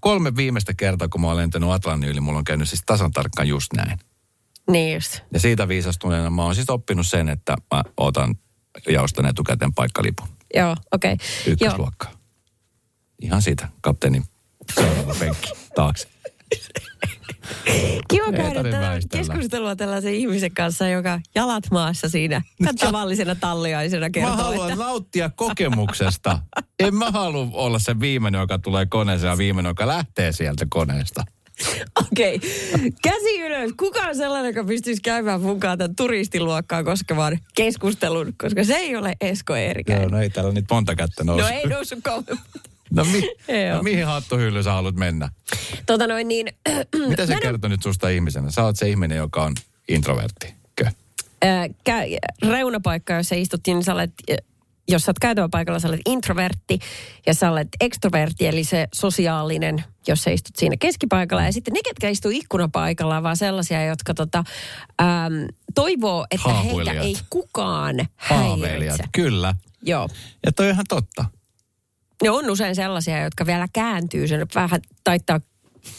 kolme 0.00 0.36
viimeistä 0.36 0.74
kertaa, 0.74 1.08
kun 1.08 1.20
mä 1.20 1.26
olen 1.26 1.36
lentänyt 1.36 1.70
Atlantin 1.70 2.10
yli, 2.10 2.20
mulla 2.20 2.38
on 2.38 2.44
käynyt 2.44 2.68
siis 2.68 2.82
tasan 2.86 3.10
tarkkaan 3.10 3.48
just 3.48 3.72
näin. 3.72 3.98
Niin 4.70 4.94
just. 4.94 5.20
Ja 5.32 5.40
siitä 5.40 5.68
viisastuneena 5.68 6.30
mä 6.30 6.42
oon 6.42 6.54
siis 6.54 6.70
oppinut 6.70 7.06
sen, 7.06 7.28
että 7.28 7.56
mä 7.74 7.82
otan 7.96 8.34
ja 8.88 9.02
ostan 9.02 9.26
etukäteen 9.26 9.74
paikkalipun 9.74 10.28
Joo, 10.54 10.76
okei. 10.92 11.12
Okay. 11.12 11.26
Ykkösluokkaa. 11.46 12.12
Ihan 13.22 13.42
siitä 13.42 13.68
kapteenin 13.80 14.24
seuraava 14.74 15.14
penkki 15.18 15.50
taakse. 15.74 16.08
Kiva 18.08 18.32
käydä 18.32 18.62
keskustelua 19.12 19.76
tällaisen 19.76 20.14
ihmisen 20.14 20.54
kanssa, 20.54 20.88
joka 20.88 21.20
jalat 21.34 21.64
maassa 21.70 22.08
siinä 22.08 22.42
tavallisena 22.80 23.34
talliaisena 23.34 24.10
kertoo, 24.10 24.36
Mä 24.36 24.42
haluan 24.42 24.70
että 24.70 24.84
nauttia 24.84 25.30
kokemuksesta. 25.30 26.38
en 26.78 26.94
mä 26.94 27.10
halua 27.10 27.48
olla 27.52 27.78
se 27.78 28.00
viimeinen, 28.00 28.40
joka 28.40 28.58
tulee 28.58 28.86
koneeseen 28.86 29.30
ja 29.30 29.38
viimeinen, 29.38 29.70
joka 29.70 29.86
lähtee 29.86 30.32
sieltä 30.32 30.66
koneesta. 30.70 31.24
okei, 32.12 32.40
käsi 33.02 33.40
ylös. 33.40 33.70
Kuka 33.76 34.00
on 34.00 34.16
sellainen, 34.16 34.54
joka 34.54 34.64
pystyisi 34.68 35.02
käymään 35.02 35.40
mukaan 35.40 35.78
tämän 35.78 35.96
turistiluokkaa 35.96 36.84
koskevan 36.84 37.38
keskustelun, 37.54 38.32
koska 38.38 38.64
se 38.64 38.74
ei 38.74 38.96
ole 38.96 39.16
Esko 39.20 39.56
Eerikäinen. 39.56 40.02
Joo, 40.02 40.10
no 40.10 40.20
ei 40.22 40.30
täällä 40.30 40.52
nyt 40.52 40.64
monta 40.70 40.94
kättä 40.94 41.24
nousu. 41.24 41.42
No 41.44 41.48
ei 41.50 41.66
noussut 41.66 41.98
kauan. 42.02 42.24
No, 42.90 43.04
mi- 43.04 43.30
no 43.74 43.82
mihin 43.82 44.06
hattuhyllyyn 44.06 44.64
sä 44.64 44.72
haluat 44.72 44.94
mennä? 44.96 45.28
Tota 45.86 46.06
noin 46.06 46.28
niin, 46.28 46.46
Mitä 47.08 47.26
se 47.26 47.32
en- 47.32 47.40
kertoo 47.40 47.68
nyt 47.70 47.82
susta 47.82 48.08
ihmisenä? 48.08 48.50
Sä 48.50 48.64
oot 48.64 48.76
se 48.76 48.88
ihminen, 48.88 49.18
joka 49.18 49.44
on 49.44 49.54
introvertti. 49.88 50.54
Kö? 50.76 50.84
ää, 51.42 51.66
kä- 51.66 52.50
reunapaikka, 52.50 53.14
jossa 53.14 53.34
istuttiin, 53.34 53.74
niin 53.74 53.84
sä 53.84 53.92
olet, 53.94 54.12
jos 54.88 55.02
sä 55.02 55.10
oot 55.10 55.18
käytäväpaikalla, 55.18 55.78
sä 55.78 55.88
olet 55.88 56.00
introvertti 56.06 56.78
ja 57.26 57.34
sä 57.34 57.50
olet 57.50 57.68
ekstrovertti, 57.80 58.46
eli 58.46 58.64
se 58.64 58.88
sosiaalinen, 58.94 59.84
jos 60.08 60.22
sä 60.22 60.30
istut 60.30 60.56
siinä 60.56 60.76
keskipaikalla. 60.80 61.44
Ja 61.44 61.52
sitten 61.52 61.74
ne, 61.74 61.80
ketkä 61.84 62.08
istuu 62.08 62.30
ikkunapaikalla, 62.34 63.22
vaan 63.22 63.36
sellaisia, 63.36 63.84
jotka 63.84 64.14
tota, 64.14 64.44
äm, 65.00 65.48
toivoo, 65.74 66.26
että 66.30 66.54
heitä 66.54 66.92
ei 66.92 67.16
kukaan 67.30 67.96
häiritse. 68.16 69.04
Kyllä. 69.12 69.54
Joo. 69.82 70.08
Ja 70.46 70.52
toi 70.52 70.66
on 70.66 70.72
ihan 70.72 70.86
totta. 70.88 71.24
Ne 72.22 72.30
on 72.30 72.50
usein 72.50 72.76
sellaisia, 72.76 73.24
jotka 73.24 73.46
vielä 73.46 73.66
kääntyy 73.72 74.28
sen 74.28 74.46
vähän 74.54 74.80
taittaa 75.04 75.40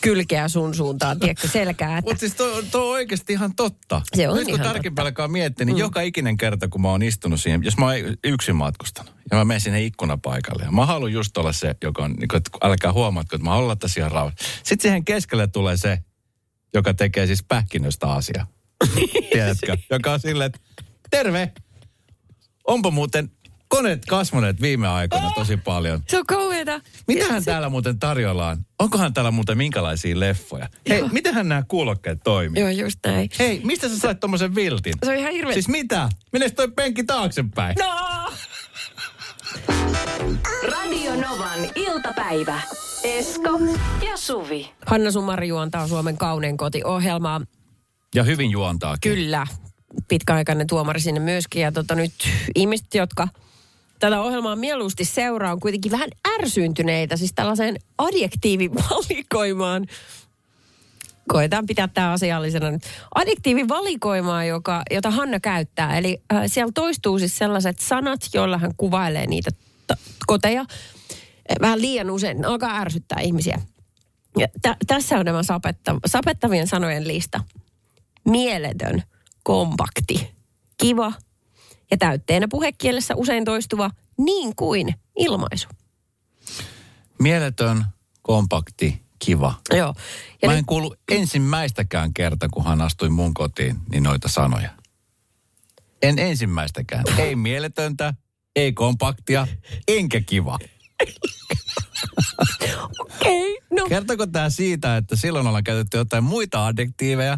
kylkeä 0.02 0.48
sun 0.48 0.76
suuntaan, 0.76 1.20
tiedätkö, 1.20 1.48
selkää. 1.48 1.98
Että 1.98 2.12
Mutta 2.12 2.20
siis 2.20 2.36
toi, 2.36 2.64
toi 2.72 2.82
on 2.82 2.90
oikeasti 2.90 3.34
ihan 3.34 3.56
totta. 3.56 4.02
Se 4.16 4.30
on 4.30 4.36
Nyt 4.36 4.46
kun 4.48 4.56
ihan 4.56 4.68
tarkemmin 4.68 5.00
alkaa 5.00 5.28
miettiä, 5.28 5.66
niin 5.66 5.76
mm. 5.76 5.80
joka 5.80 6.02
ikinen 6.02 6.38
kerta, 6.38 6.68
kun 6.68 6.82
mä 6.82 6.90
oon 6.90 7.04
istunut 7.04 7.42
siihen, 7.42 7.64
jos 7.64 7.78
mä 7.78 7.86
oon 7.86 7.96
yksin 8.24 8.56
matkustanut, 8.56 9.16
ja 9.32 9.38
mä 9.38 9.46
menen 9.46 9.62
sinne 9.62 9.84
ikkunapaikalle, 9.84 10.64
ja 10.64 10.72
mä 10.72 10.86
haluan 10.86 11.12
just 11.12 11.38
olla 11.38 11.54
se, 11.54 11.76
joka 11.84 12.04
on, 12.04 12.12
niin 12.12 12.28
kuin, 12.28 12.38
että 12.38 12.52
älkää 12.62 12.94
huomatko, 12.94 13.36
että 13.36 13.46
mä 13.46 13.52
haluan 13.52 13.80
tässä 13.80 14.00
ihan 14.00 14.12
rauhassa. 14.12 14.46
Sitten 14.64 14.82
siihen 14.82 15.06
keskelle 15.06 15.48
tulee 15.48 15.78
se, 15.78 15.98
joka 16.74 16.94
tekee 16.94 17.28
siis 17.28 17.44
pähkinöstä 17.44 18.08
asiaa. 18.08 18.48
Tiedätkö? 19.32 19.78
Joka 19.90 20.14
on 20.14 20.20
silleen, 20.20 20.52
että 20.56 20.60
terve! 21.10 21.52
Onpa 22.68 22.92
muuten 22.92 23.32
koneet 23.68 24.06
kasvaneet 24.06 24.62
viime 24.62 24.88
aikoina 24.88 25.32
tosi 25.36 25.58
paljon. 25.58 26.04
se 26.08 26.18
on 26.18 26.26
kauheeta. 26.26 26.82
Mitähän 27.08 27.44
täällä 27.44 27.70
muuten 27.70 28.00
tarjoillaan? 28.00 28.58
Onkohan 28.80 29.14
täällä 29.14 29.32
muuten 29.32 29.58
minkälaisia 29.58 30.20
leffoja? 30.20 30.70
Hei, 30.90 31.04
mitenhän 31.12 31.50
nämä 31.50 31.64
kuulokkeet 31.68 32.20
toimii? 32.24 32.62
Joo, 32.62 32.70
just 32.70 33.00
näin. 33.06 33.30
Hei, 33.40 33.62
mistä 33.64 33.90
sä 33.90 34.00
sait 34.00 34.20
tommosen 34.20 34.56
viltin? 34.56 34.94
Se 35.06 35.12
on 35.12 35.18
ihan 35.18 35.32
hirveä. 35.32 35.54
Siis 35.54 35.68
mitä? 35.68 36.10
Menes 36.34 36.54
toi 36.54 36.68
penkki 36.72 37.04
taaksepäin? 37.04 37.76
No! 37.80 38.28
Radio 40.72 41.16
Novan 41.16 41.60
iltapäivä. 41.76 42.62
Esko 43.04 43.60
ja 44.10 44.18
Suvi. 44.18 44.72
Hanna 44.86 45.12
Sumari 45.12 45.48
juontaa 45.48 45.88
Suomen 45.88 46.18
kaunein 46.18 46.58
koti-ohjelmaa. 46.58 47.42
Ja 48.16 48.24
hyvin 48.24 48.52
juontaakin. 48.52 49.12
Kyllä, 49.12 49.48
pitkäaikainen 50.08 50.68
tuomari 50.68 51.00
sinne 51.00 51.20
myöskin. 51.20 51.62
Ja 51.62 51.72
tota 51.72 51.96
nyt 51.96 52.14
ihmiset, 52.56 52.94
jotka 52.94 53.28
tätä 54.00 54.22
ohjelmaa 54.22 54.56
mieluusti 54.56 55.06
seuraa, 55.06 55.52
on 55.52 55.60
kuitenkin 55.60 55.92
vähän 55.92 56.10
ärsyyntyneitä. 56.40 57.18
Siis 57.18 57.34
tällaiseen 57.36 57.76
adjektiivivalikoimaan. 57.98 59.88
Koetaan 61.30 61.66
pitää 61.66 61.88
tämä 61.88 62.12
asiallisena 62.12 62.72
nyt. 62.72 62.82
Adjektiivivalikoimaa, 63.16 64.44
joka, 64.46 64.84
jota 64.92 65.12
Hanna 65.12 65.40
käyttää. 65.40 65.98
Eli 65.98 66.22
äh, 66.34 66.44
siellä 66.46 66.72
toistuu 66.76 67.20
siis 67.20 67.38
sellaiset 67.38 67.80
sanat, 67.80 68.20
joilla 68.34 68.58
hän 68.58 68.72
kuvailee 68.78 69.28
niitä 69.28 69.52
t- 69.88 70.00
koteja. 70.28 70.66
Eh, 71.50 71.56
Vähän 71.62 71.82
liian 71.82 72.10
usein. 72.12 72.46
Alkaa 72.46 72.78
ärsyttää 72.80 73.22
ihmisiä. 73.22 73.62
Ja 74.38 74.48
tä- 74.62 74.78
tässä 74.88 75.18
on 75.18 75.26
nämä 75.26 75.42
sapetta- 75.44 76.00
sapettavien 76.06 76.68
sanojen 76.68 77.08
lista 77.08 77.44
mieletön, 78.26 79.04
kompakti, 79.44 80.30
kiva 80.78 81.14
ja 81.92 81.98
täytteenä 81.98 82.48
puhekielessä 82.50 83.16
usein 83.16 83.46
toistuva 83.46 83.92
niin 84.18 84.56
kuin 84.56 84.96
ilmaisu. 85.18 85.68
Mieletön, 87.20 87.86
kompakti, 88.22 89.02
kiva. 89.20 89.54
Joo. 89.74 89.96
Ja 90.42 90.48
Mä 90.48 90.54
nyt, 90.54 90.60
en 90.60 90.66
kuulu 90.66 90.96
ensimmäistäkään 91.12 92.14
kerta, 92.14 92.50
kun 92.50 92.66
hän 92.66 92.82
astui 92.82 93.10
mun 93.10 93.34
kotiin, 93.34 93.80
niin 93.90 94.04
noita 94.04 94.28
sanoja. 94.28 94.70
En 96.02 96.20
ensimmäistäkään. 96.20 97.04
Ei 97.18 97.36
mieletöntä, 97.36 98.14
ei 98.56 98.74
kompaktia, 98.74 99.48
enkä 99.88 100.22
kiva. 100.22 100.60
okei, 103.00 103.60
no 103.72 103.86
Kertoko 103.90 104.28
tämä 104.28 104.50
siitä, 104.50 104.98
että 104.98 105.16
silloin 105.16 105.48
ollaan 105.48 105.64
käytetty 105.64 105.98
jotain 105.98 106.24
muita 106.24 106.68
adjektiiveja, 106.68 107.38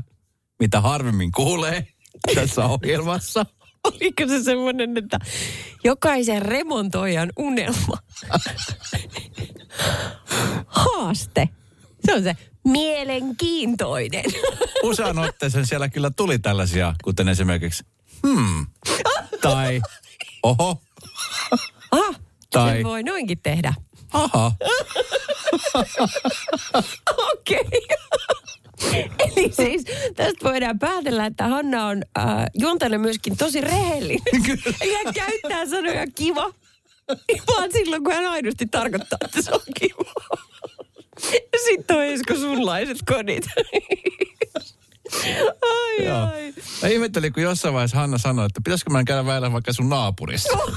mitä 0.60 0.82
harvemmin 0.82 1.32
kuulee 1.32 1.88
tässä 2.36 2.66
ohjelmassa? 2.66 3.46
oliko 3.88 4.28
se 4.28 4.44
semmoinen, 4.44 4.98
että 4.98 5.20
jokaisen 5.84 6.42
remontoijan 6.42 7.30
unelma. 7.38 7.98
Haaste. 10.68 11.50
Se 12.06 12.14
on 12.16 12.24
se 12.24 12.36
mielenkiintoinen. 12.64 14.24
Usean 14.84 15.20
otteeseen 15.20 15.66
siellä 15.66 15.90
kyllä 15.90 16.12
tuli 16.16 16.40
tällaisia, 16.40 16.94
kuten 17.04 17.28
esimerkiksi 17.30 17.84
hmm, 18.28 18.68
tai 19.42 19.82
oho, 20.44 20.82
Ah, 21.92 22.20
Tai- 22.52 22.72
sen 22.74 22.84
voi 22.84 23.04
noinkin 23.04 23.40
tehdä. 23.44 23.74
aha. 24.14 24.52
Okei. 27.32 27.88
Eli 29.26 29.52
siis 29.52 29.84
tästä 30.16 30.44
voidaan 30.44 30.80
päätellä, 30.80 31.26
että 31.26 31.48
Hanna 31.48 31.86
on 31.86 32.04
äh, 32.18 32.46
juontajana 32.60 32.98
myöskin 32.98 33.38
tosi 33.38 33.62
rehellinen. 33.62 34.44
Kyllä. 34.46 34.78
Eli 34.82 34.94
hän 34.94 35.14
käyttää 35.14 35.66
sanoja 35.66 36.08
kiva, 36.16 36.54
vaan 37.48 37.72
silloin 37.72 38.04
kun 38.04 38.14
hän 38.14 38.26
aidosti 38.26 38.66
tarkoittaa, 38.66 39.18
että 39.26 39.42
se 39.42 39.52
on 39.52 39.62
kiva. 39.80 40.14
Sitten 41.66 41.98
on 41.98 42.04
Esko 42.04 42.36
sunlaiset 42.36 42.98
kodit. 43.08 43.46
Ai 45.62 46.06
Joo. 46.06 46.18
ai. 46.18 46.54
Mä 46.82 46.90
ihmettelin, 46.90 47.34
kun 47.34 47.44
jossain 47.44 47.74
vaiheessa 47.74 47.98
Hanna 47.98 48.18
sanoi, 48.18 48.46
että 48.46 48.62
pitäisikö 48.64 48.92
mä 48.92 49.04
käydä 49.04 49.26
väillä 49.26 49.52
vaikka 49.52 49.74
sun 49.74 49.90
naapurissa. 49.90 50.58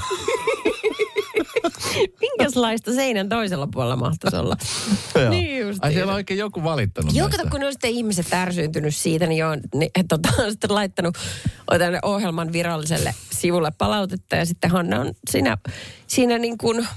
Minkälaista 2.21 2.93
seinän 2.93 3.29
toisella 3.29 3.67
puolella 3.67 3.95
mahtaisi 3.95 4.37
olla? 4.37 4.57
Joo. 5.15 5.29
niin 5.29 5.62
just. 5.63 5.83
Ai 5.83 5.93
siellä 5.93 6.11
on 6.11 6.15
oikein 6.15 6.37
joku 6.37 6.63
valittanut 6.63 7.15
Joo, 7.15 7.29
kato, 7.29 7.43
kun 7.51 7.63
on 7.63 7.71
sitten 7.71 7.91
ihmiset 7.91 8.33
ärsyyntynyt 8.33 8.95
siitä, 8.95 9.27
niin 9.27 9.45
on, 9.45 9.61
niin, 9.75 9.91
tota, 10.09 10.29
on 10.39 10.51
sitten 10.51 10.75
laittanut 10.75 11.17
tänne 11.79 11.99
ohjelman 12.01 12.53
viralliselle 12.53 13.15
sivulle 13.31 13.71
palautetta. 13.77 14.35
Ja 14.35 14.45
sitten 14.45 14.71
Hanna 14.71 14.99
on 14.99 15.13
siinä, 15.31 15.57
siinä 16.07 16.37
niin 16.37 16.57
kuin 16.57 16.87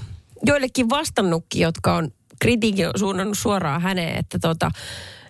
joillekin 0.45 0.89
vastannutkin, 0.89 1.61
jotka 1.61 1.95
on 1.95 2.11
kritiikin 2.41 2.87
suunnannut 2.95 3.37
suoraan 3.37 3.81
häneen, 3.81 4.17
että 4.17 4.39
tota, 4.39 4.71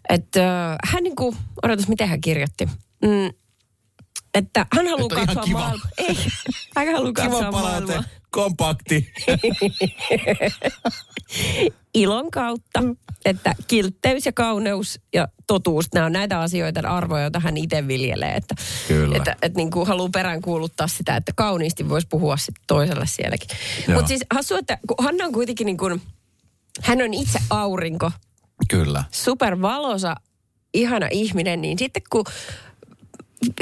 että 0.09 0.77
hän 0.83 1.03
niin 1.03 1.15
kuin, 1.15 1.37
odotas 1.63 1.87
miten 1.87 2.07
hän 2.07 2.21
kirjoitti. 2.21 2.65
Mm, 3.01 3.31
että 4.33 4.65
hän 4.73 4.87
haluaa 4.87 5.21
Että 5.21 5.25
katsoa 5.25 5.45
maailmaa. 5.45 5.89
Ei, 5.97 6.17
hän 6.75 6.93
haluaa 6.93 7.13
Kiva 7.13 7.29
katsoa 7.29 7.51
palaute, 7.51 7.85
maailmaa 7.85 8.17
kompakti. 8.37 9.07
ilon 11.97 12.31
kautta, 12.31 12.83
että 13.25 13.55
kiltteys 13.67 14.25
ja 14.25 14.31
kauneus 14.31 14.99
ja 15.13 15.27
totuus, 15.47 15.85
nämä 15.93 16.05
on 16.05 16.11
näitä 16.11 16.39
asioita, 16.39 16.89
arvoja, 16.89 17.21
joita 17.21 17.39
hän 17.39 17.57
itse 17.57 17.87
viljelee. 17.87 18.35
Että, 18.35 18.55
Kyllä. 18.87 19.17
Että, 19.17 19.35
että 19.41 19.57
niin 19.57 19.71
kuin 19.71 19.87
haluaa 19.87 20.09
peräänkuuluttaa 20.13 20.87
sitä, 20.87 21.15
että 21.15 21.31
kauniisti 21.35 21.89
voisi 21.89 22.07
puhua 22.07 22.37
sitten 22.37 22.63
toiselle 22.67 23.05
sielläkin. 23.07 23.49
Mutta 23.93 24.07
siis 24.07 24.25
hassu, 24.33 24.55
että 24.55 24.77
kun 24.87 25.05
Hanna 25.05 25.25
on 25.25 25.31
kuitenkin 25.31 25.65
niin 25.65 25.77
kuin, 25.77 26.01
hän 26.81 27.01
on 27.01 27.13
itse 27.13 27.39
aurinko, 27.49 28.11
Kyllä. 28.69 29.03
supervalosa, 29.11 30.15
ihana 30.73 31.07
ihminen, 31.11 31.61
niin 31.61 31.79
sitten 31.79 32.03
kun 32.09 32.25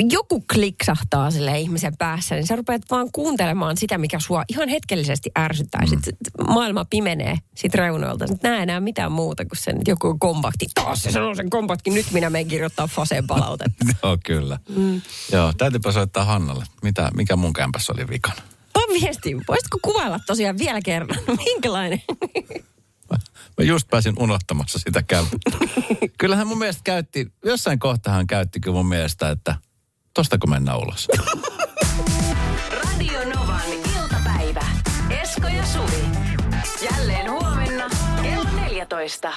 joku 0.09 0.43
kliksahtaa 0.53 1.31
sille 1.31 1.59
ihmisen 1.59 1.97
päässä, 1.97 2.35
niin 2.35 2.47
sä 2.47 2.55
rupeat 2.55 2.81
vaan 2.91 3.11
kuuntelemaan 3.11 3.77
sitä, 3.77 3.97
mikä 3.97 4.19
sua 4.19 4.43
ihan 4.49 4.69
hetkellisesti 4.69 5.31
ärsyttää. 5.39 5.81
Mm. 5.81 5.87
Sitten 5.87 6.13
maailma 6.47 6.85
pimenee 6.85 7.37
sit 7.55 7.75
reunoilta. 7.75 8.25
Nyt 8.27 8.43
näe 8.43 8.63
enää 8.63 8.79
mitään 8.79 9.11
muuta 9.11 9.45
kuin 9.45 9.57
sen, 9.57 9.81
joku 9.87 10.17
kompakti. 10.19 10.67
Taas 10.73 11.03
se 11.03 11.11
sanoo 11.11 11.35
sen 11.35 11.49
kompakti. 11.49 11.89
Nyt 11.89 12.05
minä 12.11 12.29
menen 12.29 12.47
kirjoittaa 12.47 12.87
Faseen 12.87 13.27
palautetta. 13.27 13.85
Joo, 14.03 14.17
kyllä. 14.25 14.59
Mm. 14.75 15.01
Joo, 15.31 15.53
täytyypä 15.53 15.91
soittaa 15.91 16.25
Hannalle. 16.25 16.65
Mitä, 16.81 17.11
mikä 17.15 17.35
mun 17.35 17.53
kämpässä 17.53 17.93
oli 17.93 18.07
vikana? 18.07 18.41
Toi 18.73 19.01
viesti. 19.01 19.37
Voisitko 19.47 19.77
kuvailla 19.81 20.19
tosiaan 20.25 20.57
vielä 20.57 20.81
kerran? 20.81 21.19
Minkälainen? 21.45 22.01
Mä 23.57 23.65
just 23.65 23.87
pääsin 23.87 24.13
unohtamassa 24.19 24.79
sitä 24.79 25.03
käyttöä. 25.03 25.59
Kyllähän 26.19 26.47
mun 26.47 26.57
mielestä 26.57 26.81
käytti, 26.83 27.27
jossain 27.45 27.79
kohtaa 27.79 28.13
hän 28.13 28.27
käytti 28.27 28.59
kyllä 28.59 28.75
mun 28.75 28.85
mielestä, 28.85 29.29
että 29.29 29.55
tostako 30.13 30.47
mennään 30.47 30.77
ulos. 30.77 31.07
Radio 32.71 33.19
Novan 33.35 33.73
iltapäivä. 33.95 34.65
Esko 35.21 35.47
ja 35.47 35.65
Suvi. 35.65 36.03
Jälleen 36.81 37.31
huomenna 37.31 37.89
kello 38.21 38.49
14. 38.55 39.33